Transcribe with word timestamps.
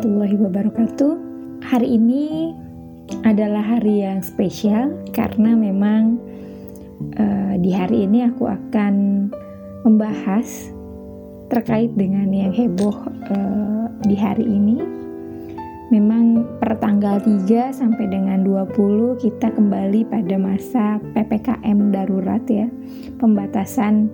Warahmatullahi 0.00 0.40
wabarakatuh. 0.40 1.12
Hari 1.60 1.88
ini 2.00 2.56
adalah 3.20 3.60
hari 3.60 4.00
yang 4.00 4.24
spesial 4.24 4.96
Karena 5.12 5.52
memang 5.52 6.16
uh, 7.20 7.60
di 7.60 7.68
hari 7.68 8.08
ini 8.08 8.24
aku 8.24 8.48
akan 8.48 9.28
membahas 9.84 10.72
Terkait 11.52 11.92
dengan 12.00 12.32
yang 12.32 12.48
heboh 12.48 12.96
uh, 13.28 13.92
di 14.08 14.16
hari 14.16 14.48
ini. 14.48 14.80
Memang 15.92 16.48
per 16.56 16.80
tanggal 16.80 17.20
3 17.20 17.68
sampai 17.68 18.08
dengan 18.08 18.40
20 18.40 19.20
kita 19.20 19.52
kembali 19.52 20.08
pada 20.08 20.40
masa 20.40 20.96
PPKM 21.12 21.92
darurat 21.92 22.40
ya. 22.48 22.72
Pembatasan 23.20 24.08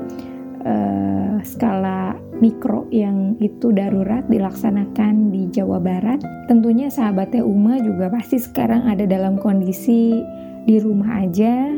uh, 0.67 1.39
skala 1.47 2.19
mikro 2.41 2.85
yang 2.93 3.37
itu 3.41 3.73
darurat 3.73 4.25
dilaksanakan 4.29 5.33
di 5.33 5.49
Jawa 5.53 5.81
Barat. 5.81 6.21
Tentunya 6.51 6.93
sahabatnya 6.93 7.43
Uma 7.43 7.81
juga 7.81 8.13
pasti 8.13 8.37
sekarang 8.37 8.85
ada 8.85 9.09
dalam 9.09 9.41
kondisi 9.41 10.21
di 10.67 10.77
rumah 10.83 11.25
aja, 11.25 11.73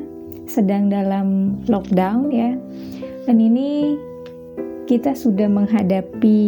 sedang 0.49 0.91
dalam 0.91 1.61
lockdown 1.69 2.33
ya. 2.33 2.57
Dan 3.29 3.37
ini 3.39 3.95
kita 4.89 5.13
sudah 5.13 5.47
menghadapi 5.47 6.41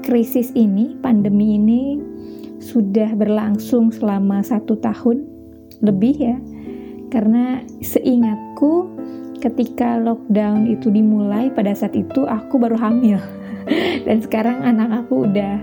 krisis 0.00 0.50
ini, 0.56 0.96
pandemi 0.98 1.60
ini 1.60 2.00
sudah 2.60 3.12
berlangsung 3.16 3.92
selama 3.92 4.40
satu 4.40 4.80
tahun 4.80 5.28
lebih 5.84 6.16
ya. 6.16 6.36
Karena 7.10 7.60
seingatku 7.82 8.86
ketika 9.40 9.96
lockdown 9.96 10.68
itu 10.68 10.92
dimulai 10.92 11.48
pada 11.50 11.72
saat 11.72 11.96
itu 11.96 12.28
aku 12.28 12.60
baru 12.60 12.76
hamil. 12.76 13.18
Dan 14.06 14.20
sekarang 14.20 14.60
anak 14.60 15.04
aku 15.04 15.24
udah 15.24 15.54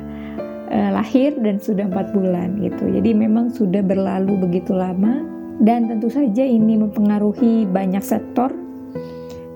uh, 0.70 0.90
lahir 0.94 1.34
dan 1.40 1.58
sudah 1.58 1.88
empat 1.90 2.14
bulan 2.14 2.60
gitu. 2.62 2.88
Jadi 2.88 3.12
memang 3.14 3.52
sudah 3.54 3.82
berlalu 3.82 4.38
begitu 4.38 4.74
lama. 4.74 5.24
Dan 5.58 5.90
tentu 5.90 6.08
saja 6.14 6.46
ini 6.46 6.78
mempengaruhi 6.78 7.66
banyak 7.66 8.04
sektor. 8.06 8.54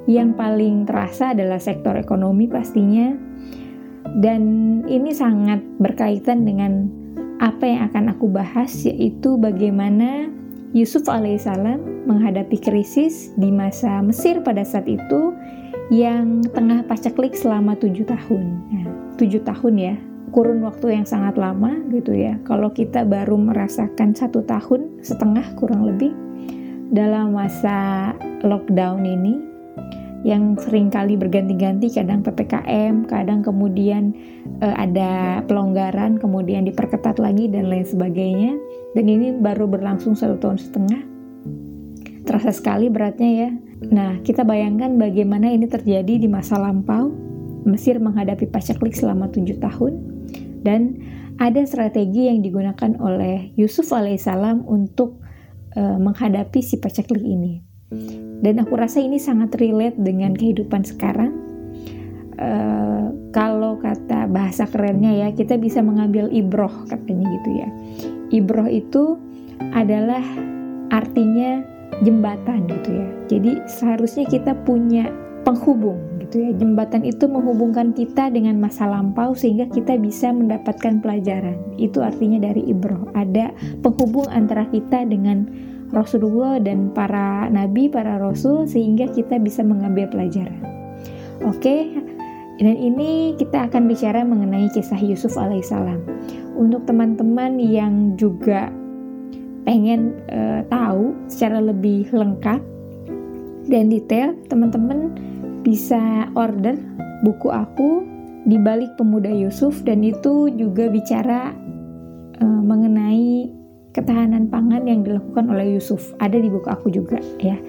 Yang 0.09 0.33
paling 0.33 0.89
terasa 0.89 1.37
adalah 1.37 1.61
sektor 1.61 1.93
ekonomi 1.93 2.49
pastinya. 2.49 3.13
Dan 4.17 4.41
ini 4.89 5.13
sangat 5.13 5.61
berkaitan 5.77 6.43
dengan 6.43 6.89
apa 7.37 7.63
yang 7.69 7.81
akan 7.89 8.17
aku 8.17 8.29
bahas 8.29 8.69
yaitu 8.85 9.37
bagaimana 9.37 10.29
Yusuf 10.71 11.03
alaihissalam 11.11 12.07
menghadapi 12.07 12.55
krisis 12.55 13.35
di 13.35 13.51
masa 13.51 13.99
Mesir 13.99 14.39
pada 14.39 14.63
saat 14.63 14.87
itu 14.87 15.35
yang 15.91 16.39
tengah 16.55 16.87
paceklik 16.87 17.35
selama 17.35 17.75
tujuh 17.75 18.07
tahun. 18.07 18.43
Ya, 18.71 18.87
tujuh 19.19 19.43
tahun 19.43 19.75
ya, 19.75 19.95
kurun 20.31 20.63
waktu 20.63 20.95
yang 20.95 21.03
sangat 21.03 21.35
lama 21.35 21.75
gitu 21.91 22.15
ya. 22.15 22.39
Kalau 22.47 22.71
kita 22.71 23.03
baru 23.03 23.35
merasakan 23.35 24.15
satu 24.15 24.47
tahun 24.47 25.03
setengah 25.03 25.43
kurang 25.59 25.83
lebih 25.83 26.15
dalam 26.95 27.35
masa 27.35 28.15
lockdown 28.39 29.03
ini, 29.03 29.50
yang 30.21 30.53
sering 30.61 30.93
kali 30.93 31.17
berganti-ganti, 31.17 31.89
kadang 31.89 32.21
PPKM, 32.21 33.09
kadang 33.09 33.41
kemudian 33.41 34.13
uh, 34.61 34.75
ada 34.77 35.41
pelonggaran, 35.49 36.21
kemudian 36.21 36.65
diperketat 36.69 37.17
lagi 37.17 37.49
dan 37.49 37.73
lain 37.73 37.85
sebagainya 37.85 38.53
dan 38.93 39.05
ini 39.07 39.33
baru 39.33 39.65
berlangsung 39.65 40.13
satu 40.13 40.37
tahun 40.37 40.59
setengah. 40.59 41.01
Terasa 42.27 42.51
sekali 42.53 42.91
beratnya 42.91 43.31
ya. 43.47 43.49
Nah, 43.89 44.21
kita 44.21 44.45
bayangkan 44.45 44.93
bagaimana 44.99 45.49
ini 45.49 45.65
terjadi 45.65 46.21
di 46.21 46.27
masa 46.29 46.59
lampau. 46.61 47.09
Mesir 47.61 47.97
menghadapi 48.01 48.49
paceklik 48.49 48.93
selama 48.93 49.29
tujuh 49.33 49.57
tahun. 49.57 49.93
Dan 50.61 51.01
ada 51.41 51.65
strategi 51.65 52.29
yang 52.29 52.45
digunakan 52.45 52.93
oleh 53.01 53.49
Yusuf 53.57 53.89
alaihissalam 53.89 54.69
untuk 54.69 55.21
uh, 55.73 55.97
menghadapi 55.97 56.61
si 56.61 56.77
paceklik 56.77 57.25
ini. 57.25 57.70
Dan 58.41 58.57
aku 58.57 58.73
rasa 58.79 59.03
ini 59.03 59.21
sangat 59.21 59.53
relate 59.59 59.99
dengan 59.99 60.33
kehidupan 60.33 60.81
sekarang. 60.87 61.31
Uh, 62.41 63.13
kalau 63.29 63.77
kata 63.77 64.25
bahasa 64.31 64.65
kerennya 64.65 65.13
ya, 65.13 65.27
kita 65.35 65.61
bisa 65.61 65.83
mengambil 65.85 66.25
ibroh 66.33 66.71
katanya 66.89 67.29
gitu 67.37 67.49
ya 67.61 67.69
ibroh 68.31 68.67
itu 68.71 69.19
adalah 69.75 70.23
artinya 70.89 71.61
jembatan 72.01 72.65
gitu 72.65 72.89
ya. 72.89 73.07
Jadi 73.29 73.51
seharusnya 73.67 74.25
kita 74.25 74.57
punya 74.65 75.11
penghubung 75.45 75.99
gitu 76.23 76.41
ya. 76.41 76.51
Jembatan 76.57 77.05
itu 77.05 77.29
menghubungkan 77.29 77.93
kita 77.93 78.31
dengan 78.33 78.57
masa 78.57 78.89
lampau 78.89 79.37
sehingga 79.37 79.69
kita 79.69 79.99
bisa 80.01 80.33
mendapatkan 80.33 81.03
pelajaran. 81.03 81.59
Itu 81.77 82.01
artinya 82.01 82.41
dari 82.41 82.65
ibroh. 82.65 83.11
Ada 83.13 83.53
penghubung 83.85 84.25
antara 84.31 84.65
kita 84.71 85.05
dengan 85.05 85.45
Rasulullah 85.91 86.59
dan 86.63 86.95
para 86.95 87.51
nabi, 87.51 87.91
para 87.91 88.15
rasul 88.15 88.63
sehingga 88.63 89.11
kita 89.11 89.39
bisa 89.39 89.59
mengambil 89.63 90.07
pelajaran. 90.07 90.59
Oke, 91.43 91.91
dan 92.61 92.75
ini 92.77 93.33
kita 93.35 93.67
akan 93.67 93.89
bicara 93.89 94.21
mengenai 94.21 94.69
kisah 94.71 94.99
Yusuf 95.01 95.33
alaihissalam. 95.35 95.99
Untuk 96.55 96.85
teman-teman 96.85 97.57
yang 97.57 98.15
juga 98.15 98.69
pengen 99.65 100.15
uh, 100.29 100.61
tahu 100.69 101.17
secara 101.25 101.57
lebih 101.57 102.07
lengkap 102.13 102.61
dan 103.67 103.89
detail, 103.89 104.37
teman-teman 104.47 105.09
bisa 105.65 106.29
order 106.37 106.77
buku 107.25 107.49
aku 107.49 108.05
di 108.45 108.57
balik 108.57 108.97
pemuda 108.97 109.29
Yusuf 109.29 109.85
dan 109.85 110.01
itu 110.01 110.49
juga 110.53 110.89
bicara 110.89 111.53
uh, 112.41 112.61
mengenai 112.61 113.60
ketahanan 113.91 114.47
pangan 114.47 114.87
yang 114.87 115.03
dilakukan 115.03 115.51
oleh 115.51 115.75
Yusuf. 115.75 116.15
Ada 116.19 116.39
di 116.39 116.47
buku 116.47 116.67
aku 116.67 116.87
juga 116.91 117.19
ya. 117.39 117.59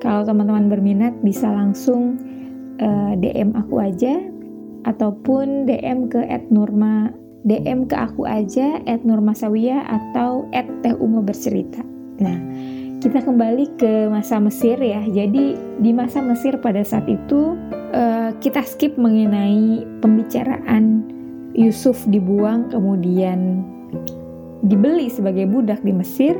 Kalau 0.00 0.24
teman-teman 0.24 0.72
berminat 0.72 1.12
bisa 1.20 1.48
langsung 1.52 2.16
uh, 2.80 3.12
eh, 3.12 3.20
DM 3.20 3.52
aku 3.52 3.80
aja 3.80 4.16
ataupun 4.88 5.68
DM 5.68 6.08
ke 6.08 6.24
@nurma 6.48 7.12
DM 7.44 7.88
ke 7.88 7.96
aku 7.96 8.24
aja 8.24 8.80
@nurmasawiyah 8.84 9.84
atau 9.88 10.48
@tehuma 10.84 11.20
bercerita. 11.24 11.80
Nah, 12.20 12.36
kita 13.00 13.24
kembali 13.24 13.80
ke 13.80 14.08
masa 14.12 14.36
Mesir 14.40 14.76
ya. 14.76 15.00
Jadi 15.04 15.56
di 15.80 15.90
masa 15.92 16.20
Mesir 16.20 16.60
pada 16.60 16.84
saat 16.84 17.08
itu 17.08 17.56
uh, 17.96 18.32
kita 18.44 18.60
skip 18.64 18.96
mengenai 19.00 19.88
pembicaraan 20.04 21.08
Yusuf 21.56 22.04
dibuang 22.08 22.68
kemudian 22.68 23.64
dibeli 24.64 25.08
sebagai 25.08 25.48
budak 25.48 25.80
di 25.84 25.92
Mesir. 25.92 26.36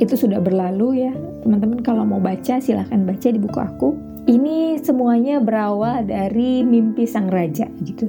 Itu 0.00 0.18
sudah 0.18 0.42
berlalu 0.42 1.06
ya. 1.06 1.12
Teman-teman 1.46 1.84
kalau 1.84 2.02
mau 2.08 2.18
baca 2.18 2.58
silahkan 2.58 3.04
baca 3.04 3.28
di 3.28 3.38
buku 3.38 3.58
aku 3.60 4.14
ini 4.24 4.80
semuanya 4.80 5.36
berawal 5.36 6.08
dari 6.08 6.64
mimpi 6.64 7.04
sang 7.04 7.28
raja 7.28 7.68
gitu. 7.84 8.08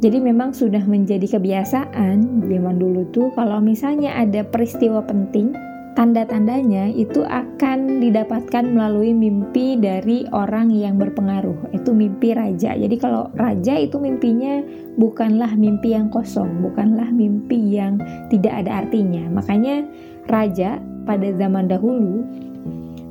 Jadi 0.00 0.20
memang 0.20 0.52
sudah 0.52 0.84
menjadi 0.84 1.36
kebiasaan 1.36 2.44
zaman 2.44 2.76
dulu 2.76 3.08
tuh 3.12 3.32
kalau 3.32 3.60
misalnya 3.64 4.12
ada 4.16 4.44
peristiwa 4.44 5.00
penting, 5.04 5.56
tanda-tandanya 5.96 6.92
itu 6.92 7.24
akan 7.24 8.04
didapatkan 8.04 8.68
melalui 8.68 9.16
mimpi 9.16 9.80
dari 9.80 10.28
orang 10.30 10.68
yang 10.68 11.00
berpengaruh. 11.00 11.72
Itu 11.72 11.96
mimpi 11.96 12.36
raja. 12.36 12.76
Jadi 12.76 13.00
kalau 13.00 13.32
raja 13.40 13.80
itu 13.80 13.96
mimpinya 13.96 14.60
bukanlah 15.00 15.56
mimpi 15.56 15.96
yang 15.96 16.12
kosong, 16.12 16.60
bukanlah 16.60 17.08
mimpi 17.08 17.56
yang 17.56 17.96
tidak 18.28 18.62
ada 18.62 18.84
artinya. 18.84 19.24
Makanya 19.32 19.88
raja 20.28 20.76
pada 21.08 21.32
zaman 21.32 21.72
dahulu 21.72 22.22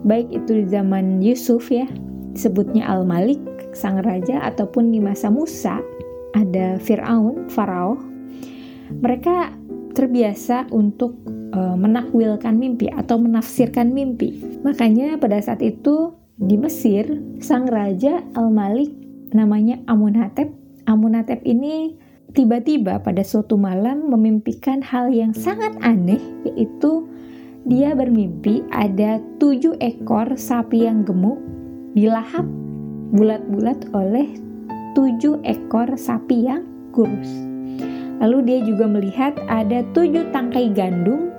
baik 0.06 0.30
itu 0.30 0.62
di 0.62 0.66
zaman 0.70 1.18
Yusuf 1.26 1.74
ya 1.74 1.90
disebutnya 2.36 2.86
Al-Malik, 2.86 3.40
sang 3.72 4.04
raja, 4.04 4.44
ataupun 4.44 4.92
di 4.92 5.00
masa 5.00 5.32
Musa 5.32 5.80
ada 6.36 6.76
Fir'aun, 6.84 7.48
Farao. 7.48 7.96
Mereka 8.92 9.56
terbiasa 9.96 10.68
untuk 10.76 11.16
menakwilkan 11.56 12.60
mimpi 12.60 12.92
atau 12.92 13.20
menafsirkan 13.20 13.96
mimpi. 13.96 14.44
Makanya 14.62 15.16
pada 15.18 15.40
saat 15.40 15.64
itu 15.64 16.16
di 16.36 16.60
Mesir, 16.60 17.08
sang 17.40 17.68
raja 17.72 18.20
Al-Malik 18.36 18.92
namanya 19.32 19.80
Amunhatep. 19.88 20.52
Amunhatep 20.86 21.42
ini 21.48 21.96
tiba-tiba 22.36 23.00
pada 23.00 23.24
suatu 23.24 23.56
malam 23.56 24.12
memimpikan 24.12 24.84
hal 24.84 25.10
yang 25.10 25.32
sangat 25.32 25.74
aneh, 25.80 26.20
yaitu 26.44 27.08
dia 27.66 27.98
bermimpi 27.98 28.62
ada 28.70 29.18
tujuh 29.42 29.80
ekor 29.82 30.38
sapi 30.38 30.86
yang 30.86 31.02
gemuk 31.02 31.42
dilahap 31.98 32.46
bulat-bulat 33.16 33.90
oleh 33.96 34.30
tujuh 34.94 35.42
ekor 35.42 35.90
sapi 35.98 36.46
yang 36.46 36.62
kurus. 36.94 37.32
Lalu 38.22 38.38
dia 38.48 38.60
juga 38.64 38.86
melihat 38.88 39.36
ada 39.52 39.84
tujuh 39.92 40.32
tangkai 40.32 40.72
gandum 40.72 41.35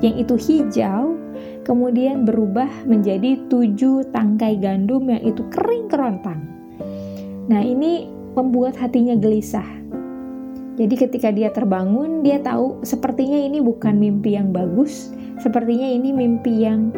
yang 0.00 0.14
itu 0.20 0.34
hijau, 0.36 1.16
kemudian 1.64 2.28
berubah 2.28 2.68
menjadi 2.84 3.40
tujuh 3.48 4.08
tangkai 4.12 4.60
gandum 4.60 5.08
yang 5.08 5.22
itu 5.24 5.42
kering 5.48 5.88
kerontang. 5.88 6.40
Nah 7.48 7.60
ini 7.60 8.08
membuat 8.34 8.76
hatinya 8.76 9.14
gelisah. 9.16 9.66
Jadi 10.74 10.94
ketika 10.98 11.30
dia 11.30 11.54
terbangun, 11.54 12.26
dia 12.26 12.42
tahu 12.42 12.82
sepertinya 12.82 13.38
ini 13.38 13.62
bukan 13.62 13.94
mimpi 13.94 14.34
yang 14.34 14.50
bagus, 14.50 15.14
sepertinya 15.38 15.86
ini 15.86 16.10
mimpi 16.10 16.66
yang 16.66 16.90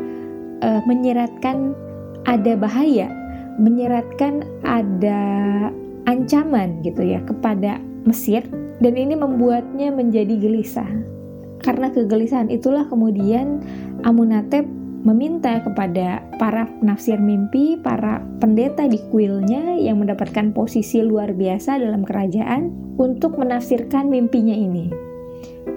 uh, 0.65 0.81
menyeratkan 0.89 1.77
ada 2.25 2.57
bahaya, 2.57 3.13
menyeratkan 3.61 4.49
ada 4.65 5.21
ancaman 6.09 6.81
gitu 6.81 7.05
ya 7.05 7.21
kepada 7.29 7.77
Mesir 8.09 8.47
dan 8.81 8.95
ini 8.97 9.13
membuatnya 9.13 9.93
menjadi 9.93 10.41
gelisah. 10.41 11.16
Karena 11.67 11.91
kegelisahan 11.91 12.47
itulah 12.47 12.87
kemudian 12.87 13.59
Amunatep 14.07 14.63
meminta 15.07 15.63
kepada 15.63 16.23
para 16.39 16.67
penafsir 16.83 17.19
mimpi, 17.19 17.79
para 17.79 18.23
pendeta 18.43 18.91
di 18.91 18.99
kuilnya 19.11 19.79
yang 19.79 20.03
mendapatkan 20.03 20.51
posisi 20.51 21.03
luar 21.03 21.31
biasa 21.31 21.79
dalam 21.79 22.03
kerajaan 22.03 22.75
untuk 22.99 23.39
menafsirkan 23.39 24.11
mimpinya 24.11 24.55
ini. 24.55 24.91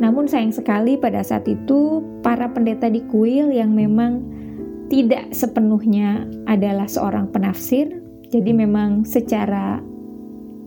Namun 0.01 0.25
sayang 0.25 0.50
sekali 0.50 0.97
pada 0.97 1.21
saat 1.21 1.45
itu 1.45 2.01
para 2.25 2.50
pendeta 2.50 2.89
di 2.89 3.06
kuil 3.06 3.53
yang 3.53 3.74
memang 3.77 4.25
tidak 4.89 5.30
sepenuhnya 5.30 6.25
adalah 6.50 6.89
seorang 6.89 7.30
penafsir, 7.30 8.01
jadi 8.33 8.50
memang 8.50 9.06
secara 9.06 9.77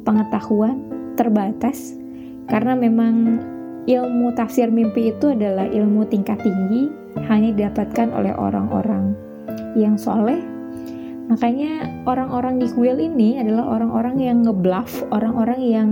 pengetahuan 0.06 0.86
terbatas 1.18 1.98
karena 2.46 2.78
memang 2.78 3.42
ilmu 3.86 4.30
tafsir 4.38 4.70
mimpi 4.70 5.10
itu 5.10 5.34
adalah 5.34 5.66
ilmu 5.66 6.06
tingkat 6.06 6.38
tinggi 6.42 6.92
hanya 7.26 7.50
didapatkan 7.54 8.14
oleh 8.14 8.34
orang-orang 8.38 9.14
yang 9.74 9.98
soleh. 9.98 10.38
Makanya 11.30 12.02
orang-orang 12.04 12.60
di 12.60 12.68
kuil 12.70 12.98
ini 12.98 13.40
adalah 13.40 13.78
orang-orang 13.78 14.16
yang 14.20 14.38
ngebluff 14.44 15.02
orang-orang 15.14 15.60
yang 15.62 15.88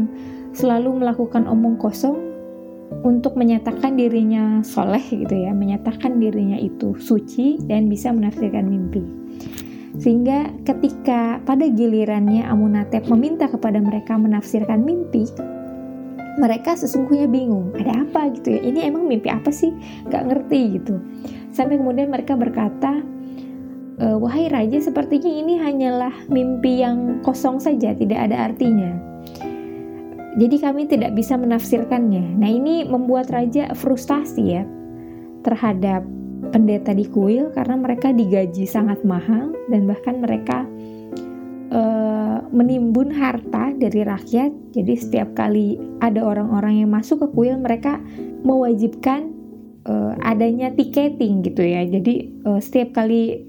selalu 0.52 1.00
melakukan 1.00 1.46
omong 1.46 1.78
kosong 1.78 2.18
untuk 3.06 3.38
menyatakan 3.38 3.94
dirinya 3.94 4.60
soleh 4.66 5.00
gitu 5.00 5.30
ya 5.30 5.54
menyatakan 5.54 6.18
dirinya 6.18 6.58
itu 6.58 6.98
suci 6.98 7.62
dan 7.70 7.86
bisa 7.86 8.10
menafsirkan 8.10 8.66
mimpi. 8.66 9.02
Sehingga 9.98 10.50
ketika 10.62 11.42
pada 11.42 11.66
gilirannya 11.66 12.46
Amunatep 12.46 13.10
meminta 13.10 13.50
kepada 13.50 13.82
mereka 13.82 14.14
menafsirkan 14.14 14.86
mimpi 14.86 15.26
mereka 16.40 16.72
sesungguhnya 16.72 17.28
bingung 17.28 17.76
ada 17.76 18.08
apa? 18.08 18.32
gitu 18.32 18.56
ya. 18.56 18.60
Ini 18.64 18.88
emang 18.88 19.04
mimpi 19.04 19.28
apa 19.28 19.52
sih? 19.52 19.70
Gak 20.08 20.24
ngerti 20.26 20.80
gitu. 20.80 20.96
Sampai 21.52 21.76
kemudian 21.76 22.08
mereka 22.08 22.34
berkata 22.34 23.04
e, 24.00 24.06
wahai 24.16 24.48
raja 24.48 24.80
sepertinya 24.80 25.28
ini 25.28 25.60
hanyalah 25.60 26.12
mimpi 26.32 26.80
yang 26.80 27.20
kosong 27.20 27.60
saja 27.60 27.92
tidak 27.92 28.32
ada 28.32 28.50
artinya. 28.50 28.96
Jadi 30.40 30.56
kami 30.62 30.88
tidak 30.88 31.12
bisa 31.12 31.36
menafsirkannya. 31.36 32.40
Nah 32.40 32.48
ini 32.48 32.88
membuat 32.88 33.28
raja 33.28 33.68
frustasi 33.76 34.56
ya 34.56 34.64
terhadap 35.44 36.06
pendeta 36.48 36.96
di 36.96 37.04
kuil 37.04 37.52
karena 37.52 37.76
mereka 37.76 38.10
digaji 38.10 38.64
sangat 38.64 39.04
mahal 39.04 39.52
dan 39.68 39.84
bahkan 39.84 40.24
mereka 40.24 40.64
uh, 41.70 42.44
menimbun 42.50 43.14
harta 43.14 43.72
dari 43.74 44.02
rakyat. 44.02 44.74
Jadi 44.74 44.94
setiap 44.98 45.32
kali 45.38 45.78
ada 46.02 46.20
orang-orang 46.22 46.84
yang 46.84 46.90
masuk 46.90 47.24
ke 47.24 47.28
kuil, 47.32 47.56
mereka 47.56 48.02
mewajibkan 48.42 49.30
uh, 49.86 50.18
adanya 50.20 50.74
tiketing 50.74 51.46
gitu 51.46 51.62
ya. 51.62 51.86
Jadi 51.86 52.44
uh, 52.44 52.60
setiap 52.60 52.98
kali 53.00 53.46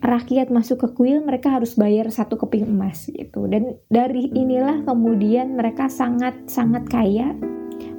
rakyat 0.00 0.48
masuk 0.50 0.82
ke 0.84 0.88
kuil, 0.96 1.22
mereka 1.22 1.54
harus 1.54 1.76
bayar 1.76 2.10
satu 2.10 2.36
keping 2.36 2.66
emas 2.66 3.06
gitu. 3.08 3.46
Dan 3.46 3.78
dari 3.88 4.28
inilah 4.32 4.84
kemudian 4.84 5.54
mereka 5.56 5.86
sangat 5.88 6.36
sangat 6.50 6.84
kaya. 6.90 7.32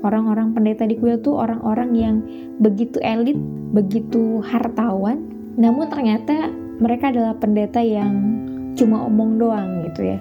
Orang-orang 0.01 0.57
pendeta 0.57 0.89
di 0.89 0.97
kuil 0.97 1.21
tuh 1.21 1.37
orang-orang 1.37 1.93
yang 1.93 2.15
begitu 2.57 2.97
elit, 3.05 3.37
begitu 3.69 4.41
hartawan. 4.41 5.29
Namun 5.61 5.93
ternyata 5.93 6.49
mereka 6.81 7.13
adalah 7.13 7.37
pendeta 7.37 7.85
yang 7.85 8.41
cuma 8.81 9.05
omong 9.05 9.37
doang 9.37 9.85
gitu 9.85 10.17
ya. 10.17 10.19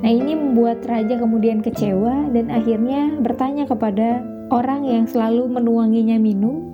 Nah 0.00 0.10
ini 0.10 0.32
membuat 0.38 0.86
raja 0.86 1.18
kemudian 1.18 1.60
kecewa 1.60 2.30
dan 2.30 2.48
akhirnya 2.48 3.18
bertanya 3.18 3.66
kepada 3.66 4.22
orang 4.54 4.86
yang 4.86 5.04
selalu 5.10 5.50
menuanginya 5.50 6.16
minum. 6.16 6.70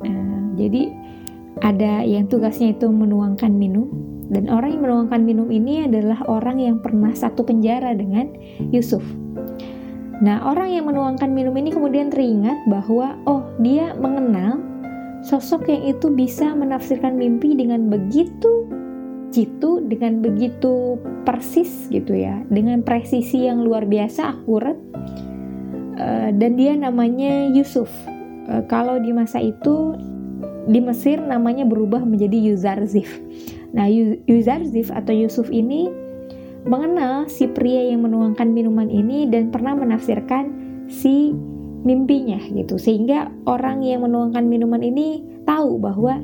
Nah, 0.00 0.54
jadi 0.54 0.94
ada 1.60 2.06
yang 2.06 2.30
tugasnya 2.30 2.72
itu 2.72 2.88
menuangkan 2.88 3.52
minum 3.52 3.90
dan 4.30 4.46
orang 4.46 4.78
yang 4.78 4.82
menuangkan 4.86 5.20
minum 5.26 5.48
ini 5.50 5.90
adalah 5.90 6.22
orang 6.30 6.62
yang 6.62 6.78
pernah 6.78 7.10
satu 7.10 7.42
penjara 7.42 7.92
dengan 7.98 8.30
Yusuf. 8.70 9.02
Nah 10.22 10.40
orang 10.46 10.70
yang 10.70 10.86
menuangkan 10.86 11.32
minum 11.32 11.56
ini 11.58 11.74
kemudian 11.74 12.08
teringat 12.12 12.62
bahwa 12.70 13.18
oh 13.26 13.44
dia 13.58 13.92
mengenal 13.98 14.62
sosok 15.26 15.68
yang 15.68 15.82
itu 15.96 16.08
bisa 16.12 16.52
menafsirkan 16.54 17.16
mimpi 17.18 17.52
dengan 17.58 17.90
begitu 17.90 18.68
jitu 19.30 19.82
dengan 19.86 20.22
begitu 20.22 20.98
persis 21.22 21.86
gitu 21.90 22.14
ya, 22.14 22.42
dengan 22.50 22.82
presisi 22.82 23.46
yang 23.46 23.62
luar 23.62 23.86
biasa 23.86 24.38
akurat. 24.38 24.76
Uh, 26.00 26.32
dan 26.32 26.56
dia 26.56 26.74
namanya 26.74 27.50
Yusuf. 27.52 27.90
Uh, 28.50 28.64
kalau 28.66 28.98
di 28.98 29.14
masa 29.14 29.38
itu 29.38 29.94
di 30.70 30.80
Mesir 30.82 31.22
namanya 31.22 31.64
berubah 31.64 32.02
menjadi 32.04 32.52
Yuzarzif. 32.52 33.08
Nah, 33.70 33.86
Yuzarzif 34.26 34.90
atau 34.90 35.14
Yusuf 35.14 35.46
ini 35.48 35.88
mengenal 36.66 37.30
si 37.30 37.48
pria 37.48 37.88
yang 37.88 38.04
menuangkan 38.04 38.50
minuman 38.52 38.90
ini 38.92 39.24
dan 39.30 39.48
pernah 39.48 39.72
menafsirkan 39.78 40.52
si 40.90 41.32
mimpinya 41.86 42.36
gitu. 42.52 42.76
Sehingga 42.76 43.32
orang 43.48 43.80
yang 43.80 44.04
menuangkan 44.04 44.44
minuman 44.44 44.84
ini 44.84 45.24
tahu 45.48 45.80
bahwa 45.80 46.20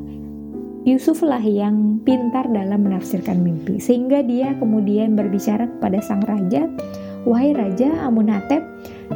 Yusuflah 0.87 1.43
yang 1.43 1.99
pintar 2.07 2.47
dalam 2.47 2.87
menafsirkan 2.87 3.43
mimpi, 3.43 3.83
sehingga 3.83 4.23
dia 4.23 4.55
kemudian 4.63 5.19
berbicara 5.19 5.67
kepada 5.67 5.99
sang 5.99 6.23
raja, 6.23 6.71
"Wahai 7.27 7.59
raja 7.59 8.07
Amunatep, 8.07 8.63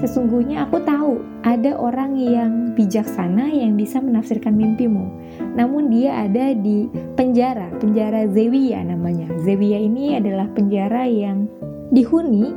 sesungguhnya 0.03 0.67
aku 0.67 0.83
tahu 0.83 1.23
ada 1.47 1.79
orang 1.79 2.19
yang 2.19 2.75
bijaksana 2.75 3.55
yang 3.55 3.79
bisa 3.79 4.03
menafsirkan 4.03 4.59
mimpimu. 4.59 5.15
Namun 5.55 5.95
dia 5.95 6.27
ada 6.27 6.59
di 6.59 6.91
penjara, 7.15 7.71
penjara 7.79 8.27
Zewiya 8.27 8.83
namanya. 8.83 9.31
Zewiya 9.47 9.79
ini 9.79 10.19
adalah 10.19 10.51
penjara 10.51 11.07
yang 11.07 11.47
dihuni 11.95 12.51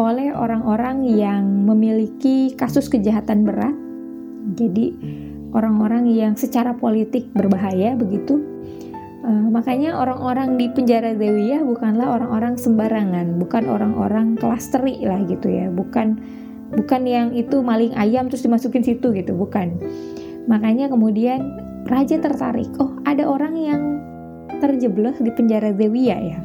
oleh 0.00 0.32
orang-orang 0.32 1.04
yang 1.12 1.44
memiliki 1.44 2.56
kasus 2.56 2.88
kejahatan 2.88 3.44
berat. 3.44 3.76
Jadi 4.56 4.96
orang-orang 5.52 6.08
yang 6.10 6.36
secara 6.36 6.76
politik 6.76 7.28
berbahaya 7.32 7.96
begitu. 7.96 8.40
Uh, 9.18 9.50
makanya 9.50 9.98
orang-orang 9.98 10.54
di 10.56 10.70
penjara 10.70 11.12
Dewiyah 11.12 11.60
bukanlah 11.66 12.16
orang-orang 12.16 12.54
sembarangan, 12.54 13.36
bukan 13.36 13.66
orang-orang 13.66 14.38
kelas 14.38 14.70
teri 14.70 15.02
lah 15.02 15.20
gitu 15.26 15.50
ya, 15.50 15.68
bukan 15.68 16.16
bukan 16.68 17.02
yang 17.08 17.28
itu 17.34 17.60
maling 17.64 17.92
ayam 17.98 18.30
terus 18.30 18.46
dimasukin 18.46 18.84
situ 18.86 19.10
gitu, 19.12 19.34
bukan. 19.34 19.74
Makanya 20.46 20.88
kemudian 20.88 21.44
raja 21.90 22.16
tertarik, 22.20 22.70
oh 22.78 22.94
ada 23.04 23.26
orang 23.26 23.54
yang 23.58 23.82
terjeblos 24.62 25.18
di 25.20 25.34
penjara 25.34 25.74
Dewiyah 25.74 26.20
ya, 26.22 26.38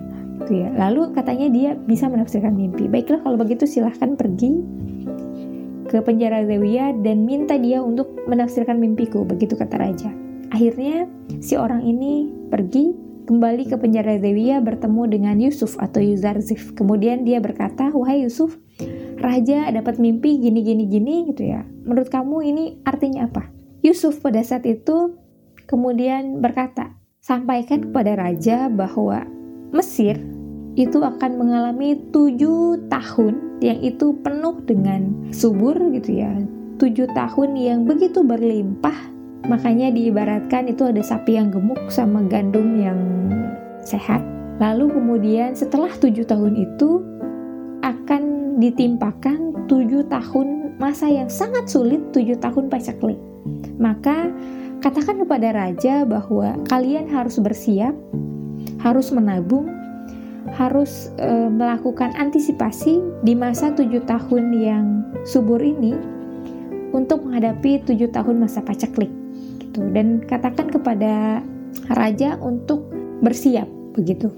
gitu 0.43 0.65
ya. 0.65 0.69
Lalu 0.74 1.13
katanya 1.13 1.48
dia 1.53 1.72
bisa 1.77 2.10
menafsirkan 2.10 2.57
mimpi. 2.57 2.89
Baiklah 2.89 3.22
kalau 3.22 3.38
begitu 3.39 3.63
silahkan 3.69 4.17
pergi 4.17 4.60
ke 5.93 6.01
penjara 6.01 6.41
Zewia 6.41 6.89
dan 7.05 7.21
minta 7.29 7.53
dia 7.62 7.77
untuk 7.85 8.17
menafsirkan 8.25 8.81
mimpiku, 8.81 9.21
begitu 9.21 9.53
kata 9.53 9.77
raja. 9.77 10.09
Akhirnya 10.50 11.05
si 11.38 11.53
orang 11.53 11.85
ini 11.85 12.33
pergi 12.50 12.97
kembali 13.29 13.69
ke 13.69 13.77
penjara 13.77 14.17
Zewia 14.17 14.57
bertemu 14.57 15.01
dengan 15.05 15.38
Yusuf 15.38 15.77
atau 15.77 16.01
Yuzarzif. 16.01 16.73
Kemudian 16.73 17.21
dia 17.29 17.38
berkata, 17.38 17.93
"Wahai 17.93 18.25
Yusuf, 18.25 18.57
raja 19.21 19.69
dapat 19.69 20.01
mimpi 20.01 20.41
gini 20.41 20.65
gini 20.65 20.89
gini 20.89 21.29
gitu 21.29 21.45
ya. 21.45 21.62
Menurut 21.85 22.09
kamu 22.09 22.41
ini 22.41 22.65
artinya 22.89 23.29
apa?" 23.29 23.53
Yusuf 23.85 24.17
pada 24.17 24.41
saat 24.41 24.65
itu 24.65 25.13
kemudian 25.69 26.41
berkata, 26.41 26.97
"Sampaikan 27.21 27.85
kepada 27.85 28.17
raja 28.17 28.65
bahwa 28.65 29.29
Mesir 29.69 30.17
itu 30.74 31.01
akan 31.01 31.38
mengalami 31.38 32.00
tujuh 32.10 32.89
tahun 32.89 33.62
yang 33.62 33.80
itu 33.82 34.18
penuh 34.25 34.58
dengan 34.65 35.13
subur 35.30 35.77
gitu 35.94 36.22
ya. 36.24 36.34
Tujuh 36.82 37.08
tahun 37.13 37.56
yang 37.56 37.86
begitu 37.86 38.25
berlimpah. 38.25 39.13
Makanya 39.46 39.92
diibaratkan 39.92 40.72
itu 40.72 40.88
ada 40.88 41.03
sapi 41.03 41.36
yang 41.36 41.51
gemuk 41.51 41.92
sama 41.92 42.25
gandum 42.25 42.80
yang 42.80 43.00
sehat. 43.84 44.24
Lalu 44.58 44.89
kemudian 44.89 45.53
setelah 45.53 45.92
tujuh 45.92 46.24
tahun 46.24 46.56
itu 46.56 47.03
akan 47.84 48.56
ditimpakan 48.63 49.68
tujuh 49.68 50.08
tahun 50.08 50.63
masa 50.80 51.10
yang 51.12 51.30
sangat 51.30 51.70
sulit 51.70 52.00
tujuh 52.15 52.39
tahun 52.39 52.72
pacaklik 52.72 53.20
maka 53.77 54.32
katakan 54.84 55.24
kepada 55.24 55.56
raja 55.56 56.03
bahwa 56.03 56.60
kalian 56.68 57.08
harus 57.08 57.39
bersiap 57.39 57.96
harus 58.80 59.12
menabung 59.12 59.68
harus 60.51 61.09
e, 61.15 61.29
melakukan 61.47 62.12
antisipasi 62.19 63.00
di 63.23 63.33
masa 63.33 63.71
tujuh 63.71 64.03
tahun 64.03 64.51
yang 64.51 64.85
subur 65.23 65.63
ini 65.63 65.95
untuk 66.91 67.23
menghadapi 67.25 67.81
tujuh 67.88 68.12
tahun 68.12 68.43
masa 68.43 68.59
paceklik 68.62 69.09
gitu 69.63 69.81
dan 69.95 70.21
katakan 70.27 70.69
kepada 70.69 71.41
raja 71.95 72.38
untuk 72.43 72.85
bersiap 73.23 73.65
begitu. 73.95 74.29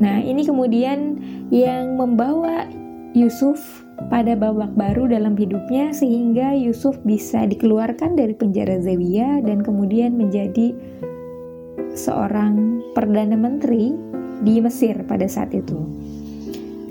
Nah 0.00 0.22
ini 0.22 0.46
kemudian 0.46 1.20
yang 1.52 1.96
membawa 1.96 2.68
Yusuf 3.16 3.86
pada 4.12 4.36
babak 4.36 4.76
baru 4.76 5.08
dalam 5.08 5.40
hidupnya 5.40 5.88
sehingga 5.96 6.52
Yusuf 6.52 7.00
bisa 7.04 7.48
dikeluarkan 7.48 8.12
dari 8.12 8.36
penjara 8.36 8.76
Zawiyah 8.76 9.40
dan 9.40 9.64
kemudian 9.64 10.20
menjadi 10.20 10.76
seorang 11.96 12.84
perdana 12.92 13.40
menteri 13.40 13.96
di 14.42 14.60
Mesir 14.60 15.00
pada 15.06 15.24
saat 15.30 15.54
itu. 15.54 15.76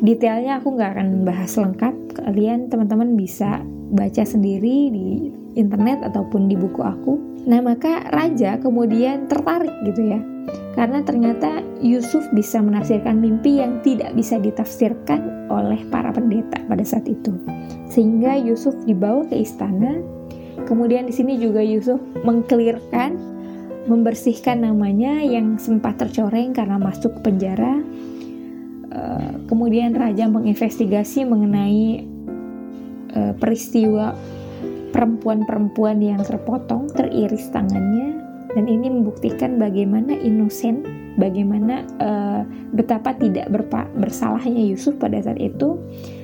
Detailnya 0.01 0.59
aku 0.59 0.75
nggak 0.75 0.91
akan 0.97 1.07
bahas 1.23 1.55
lengkap, 1.55 1.95
kalian 2.19 2.67
teman-teman 2.67 3.15
bisa 3.15 3.63
baca 3.95 4.23
sendiri 4.27 4.91
di 4.91 5.31
internet 5.55 6.03
ataupun 6.03 6.51
di 6.51 6.55
buku 6.59 6.83
aku. 6.83 7.13
Nah 7.45 7.61
maka 7.61 8.03
raja 8.11 8.57
kemudian 8.59 9.29
tertarik 9.31 9.71
gitu 9.87 10.09
ya, 10.13 10.19
karena 10.75 10.99
ternyata 11.05 11.63
Yusuf 11.79 12.25
bisa 12.33 12.59
menafsirkan 12.59 13.21
mimpi 13.21 13.61
yang 13.63 13.79
tidak 13.85 14.11
bisa 14.17 14.35
ditafsirkan 14.41 15.47
oleh 15.47 15.79
para 15.93 16.11
pendeta 16.11 16.59
pada 16.67 16.83
saat 16.83 17.07
itu. 17.07 17.31
Sehingga 17.87 18.35
Yusuf 18.35 18.75
dibawa 18.83 19.23
ke 19.29 19.39
istana. 19.39 20.01
Kemudian 20.65 21.05
di 21.05 21.13
sini 21.13 21.37
juga 21.37 21.61
Yusuf 21.61 22.01
mengkelirkan, 22.25 23.34
membersihkan 23.85 24.65
namanya 24.65 25.21
yang 25.21 25.61
sempat 25.61 26.01
tercoreng 26.01 26.53
karena 26.53 26.77
masuk 26.81 27.21
penjara. 27.21 27.81
Eh, 28.89 29.31
kemudian 29.49 29.93
raja 29.93 30.25
menginvestigasi 30.29 31.25
mengenai 31.25 32.05
eh, 33.15 33.33
peristiwa 33.37 34.17
perempuan-perempuan 34.95 35.99
yang 35.99 36.23
terpotong, 36.23 36.87
teriris 36.95 37.51
tangannya, 37.51 38.15
dan 38.55 38.71
ini 38.71 38.87
membuktikan 38.87 39.59
bagaimana 39.59 40.15
inosen, 40.15 40.87
bagaimana 41.19 41.83
uh, 41.99 42.47
betapa 42.71 43.11
tidak 43.19 43.51
bersalahnya 43.99 44.63
Yusuf 44.63 44.95
pada 44.95 45.19
saat 45.19 45.35
itu. 45.43 45.75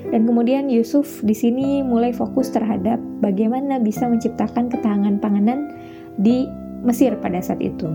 Dan 0.07 0.23
kemudian 0.23 0.71
Yusuf 0.71 1.19
di 1.27 1.35
sini 1.35 1.83
mulai 1.83 2.15
fokus 2.15 2.47
terhadap 2.55 3.03
bagaimana 3.19 3.83
bisa 3.83 4.07
menciptakan 4.07 4.71
ketahanan 4.71 5.19
panganan 5.19 5.75
di 6.15 6.47
Mesir 6.81 7.17
pada 7.21 7.41
saat 7.41 7.61
itu. 7.61 7.88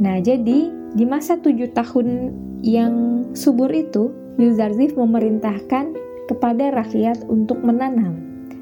Nah, 0.00 0.16
jadi 0.22 0.72
di 0.96 1.04
masa 1.06 1.38
tujuh 1.38 1.70
tahun 1.76 2.34
yang 2.64 3.24
subur 3.36 3.70
itu, 3.70 4.10
Yuzarzif 4.40 4.96
memerintahkan 4.96 5.92
kepada 6.30 6.72
rakyat 6.72 7.26
untuk 7.28 7.60
menanam 7.60 8.16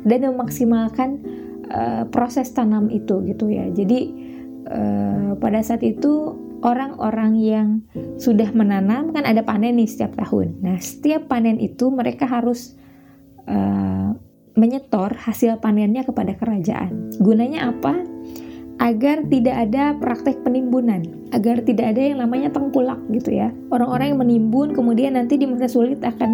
dan 0.08 0.24
memaksimalkan 0.32 1.20
uh, 1.70 2.02
proses 2.08 2.50
tanam 2.50 2.88
itu 2.88 3.22
gitu 3.28 3.52
ya. 3.52 3.68
Jadi 3.70 4.10
uh, 4.66 5.36
pada 5.38 5.60
saat 5.62 5.84
itu 5.84 6.34
orang-orang 6.64 7.38
yang 7.38 7.68
sudah 8.18 8.50
menanam 8.50 9.14
kan 9.14 9.22
ada 9.22 9.44
panen 9.46 9.78
nih 9.78 9.86
setiap 9.86 10.18
tahun. 10.18 10.58
Nah, 10.64 10.76
setiap 10.82 11.30
panen 11.30 11.62
itu 11.62 11.92
mereka 11.92 12.26
harus 12.26 12.74
uh, 13.46 14.10
menyetor 14.58 15.14
hasil 15.14 15.62
panennya 15.62 16.02
kepada 16.02 16.34
kerajaan. 16.34 17.14
Gunanya 17.22 17.70
apa? 17.70 18.17
Agar 18.78 19.26
tidak 19.26 19.68
ada 19.68 19.98
praktek 19.98 20.38
penimbunan, 20.46 21.02
agar 21.34 21.58
tidak 21.66 21.98
ada 21.98 22.02
yang 22.14 22.22
namanya 22.22 22.54
tengkulak 22.54 22.98
gitu 23.10 23.34
ya. 23.34 23.50
Orang-orang 23.74 24.14
yang 24.14 24.20
menimbun 24.22 24.70
kemudian 24.70 25.18
nanti 25.18 25.34
di 25.34 25.50
masa 25.50 25.66
sulit 25.66 25.98
akan 25.98 26.30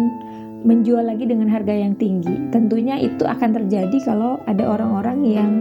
menjual 0.65 1.05
lagi 1.05 1.25
dengan 1.25 1.49
harga 1.49 1.73
yang 1.73 1.97
tinggi. 1.97 2.49
Tentunya 2.53 3.01
itu 3.01 3.25
akan 3.25 3.49
terjadi 3.53 3.97
kalau 4.05 4.37
ada 4.45 4.61
orang-orang 4.65 5.17
yang 5.25 5.51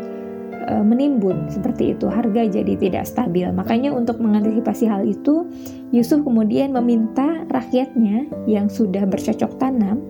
e, 0.64 0.74
menimbun 0.80 1.46
seperti 1.52 1.92
itu 1.94 2.08
harga 2.08 2.48
jadi 2.48 2.74
tidak 2.80 3.04
stabil 3.04 3.48
makanya 3.52 3.92
untuk 3.92 4.18
mengantisipasi 4.18 4.88
hal 4.88 5.04
itu 5.04 5.44
Yusuf 5.92 6.24
kemudian 6.24 6.72
meminta 6.72 7.44
rakyatnya 7.52 8.26
yang 8.48 8.72
sudah 8.72 9.04
bercocok 9.04 9.60
tanam 9.60 10.00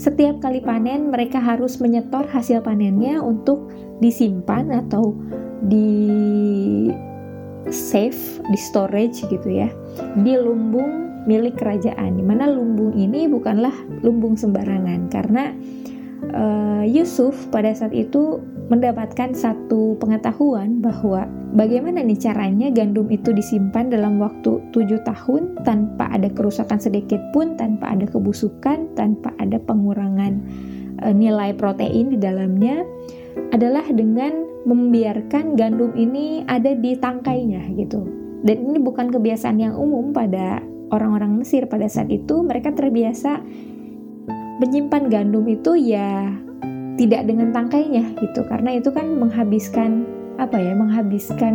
setiap 0.00 0.40
kali 0.40 0.64
panen 0.64 1.12
mereka 1.12 1.36
harus 1.38 1.76
menyetor 1.78 2.24
hasil 2.28 2.64
panennya 2.64 3.20
untuk 3.20 3.68
disimpan 4.00 4.72
atau 4.72 5.14
di 5.68 6.90
save 7.72 8.44
di 8.52 8.58
storage 8.60 9.24
gitu 9.28 9.48
ya 9.48 9.68
di 10.20 10.36
lumbung 10.36 11.24
milik 11.24 11.56
kerajaan. 11.56 12.20
Di 12.20 12.24
mana 12.24 12.48
lumbung 12.48 12.92
ini 12.96 13.28
bukanlah 13.28 13.72
lumbung 14.04 14.36
sembarangan 14.36 15.08
karena 15.08 15.52
uh, 16.32 16.84
Yusuf 16.84 17.48
pada 17.48 17.72
saat 17.72 17.92
itu 17.96 18.40
mendapatkan 18.72 19.36
satu 19.36 20.00
pengetahuan 20.00 20.80
bahwa 20.80 21.28
bagaimana 21.52 22.00
nih 22.00 22.16
caranya 22.16 22.72
gandum 22.72 23.12
itu 23.12 23.36
disimpan 23.36 23.92
dalam 23.92 24.16
waktu 24.16 24.60
tujuh 24.72 25.04
tahun 25.04 25.60
tanpa 25.68 26.08
ada 26.08 26.32
kerusakan 26.32 26.80
sedikit 26.80 27.20
pun, 27.36 27.60
tanpa 27.60 27.92
ada 27.92 28.08
kebusukan, 28.08 28.96
tanpa 28.96 29.36
ada 29.36 29.60
pengurangan 29.60 30.40
e, 31.04 31.06
nilai 31.12 31.52
protein 31.52 32.16
di 32.16 32.18
dalamnya 32.18 32.80
adalah 33.52 33.84
dengan 33.92 34.64
membiarkan 34.64 35.60
gandum 35.60 35.92
ini 35.92 36.48
ada 36.48 36.72
di 36.72 36.96
tangkainya 36.96 37.68
gitu. 37.76 38.00
Dan 38.44 38.72
ini 38.72 38.78
bukan 38.80 39.12
kebiasaan 39.12 39.60
yang 39.60 39.76
umum 39.76 40.12
pada 40.16 40.60
orang-orang 40.88 41.36
Mesir 41.40 41.68
pada 41.68 41.88
saat 41.88 42.08
itu 42.08 42.40
mereka 42.44 42.72
terbiasa 42.72 43.40
menyimpan 44.60 45.10
gandum 45.10 45.44
itu 45.50 45.74
ya 45.74 46.32
tidak 46.94 47.26
dengan 47.26 47.50
tangkainya 47.50 48.14
gitu. 48.18 48.46
Karena 48.46 48.78
itu 48.78 48.90
kan 48.94 49.18
menghabiskan 49.18 50.06
apa 50.34 50.58
ya 50.58 50.74
menghabiskan 50.74 51.54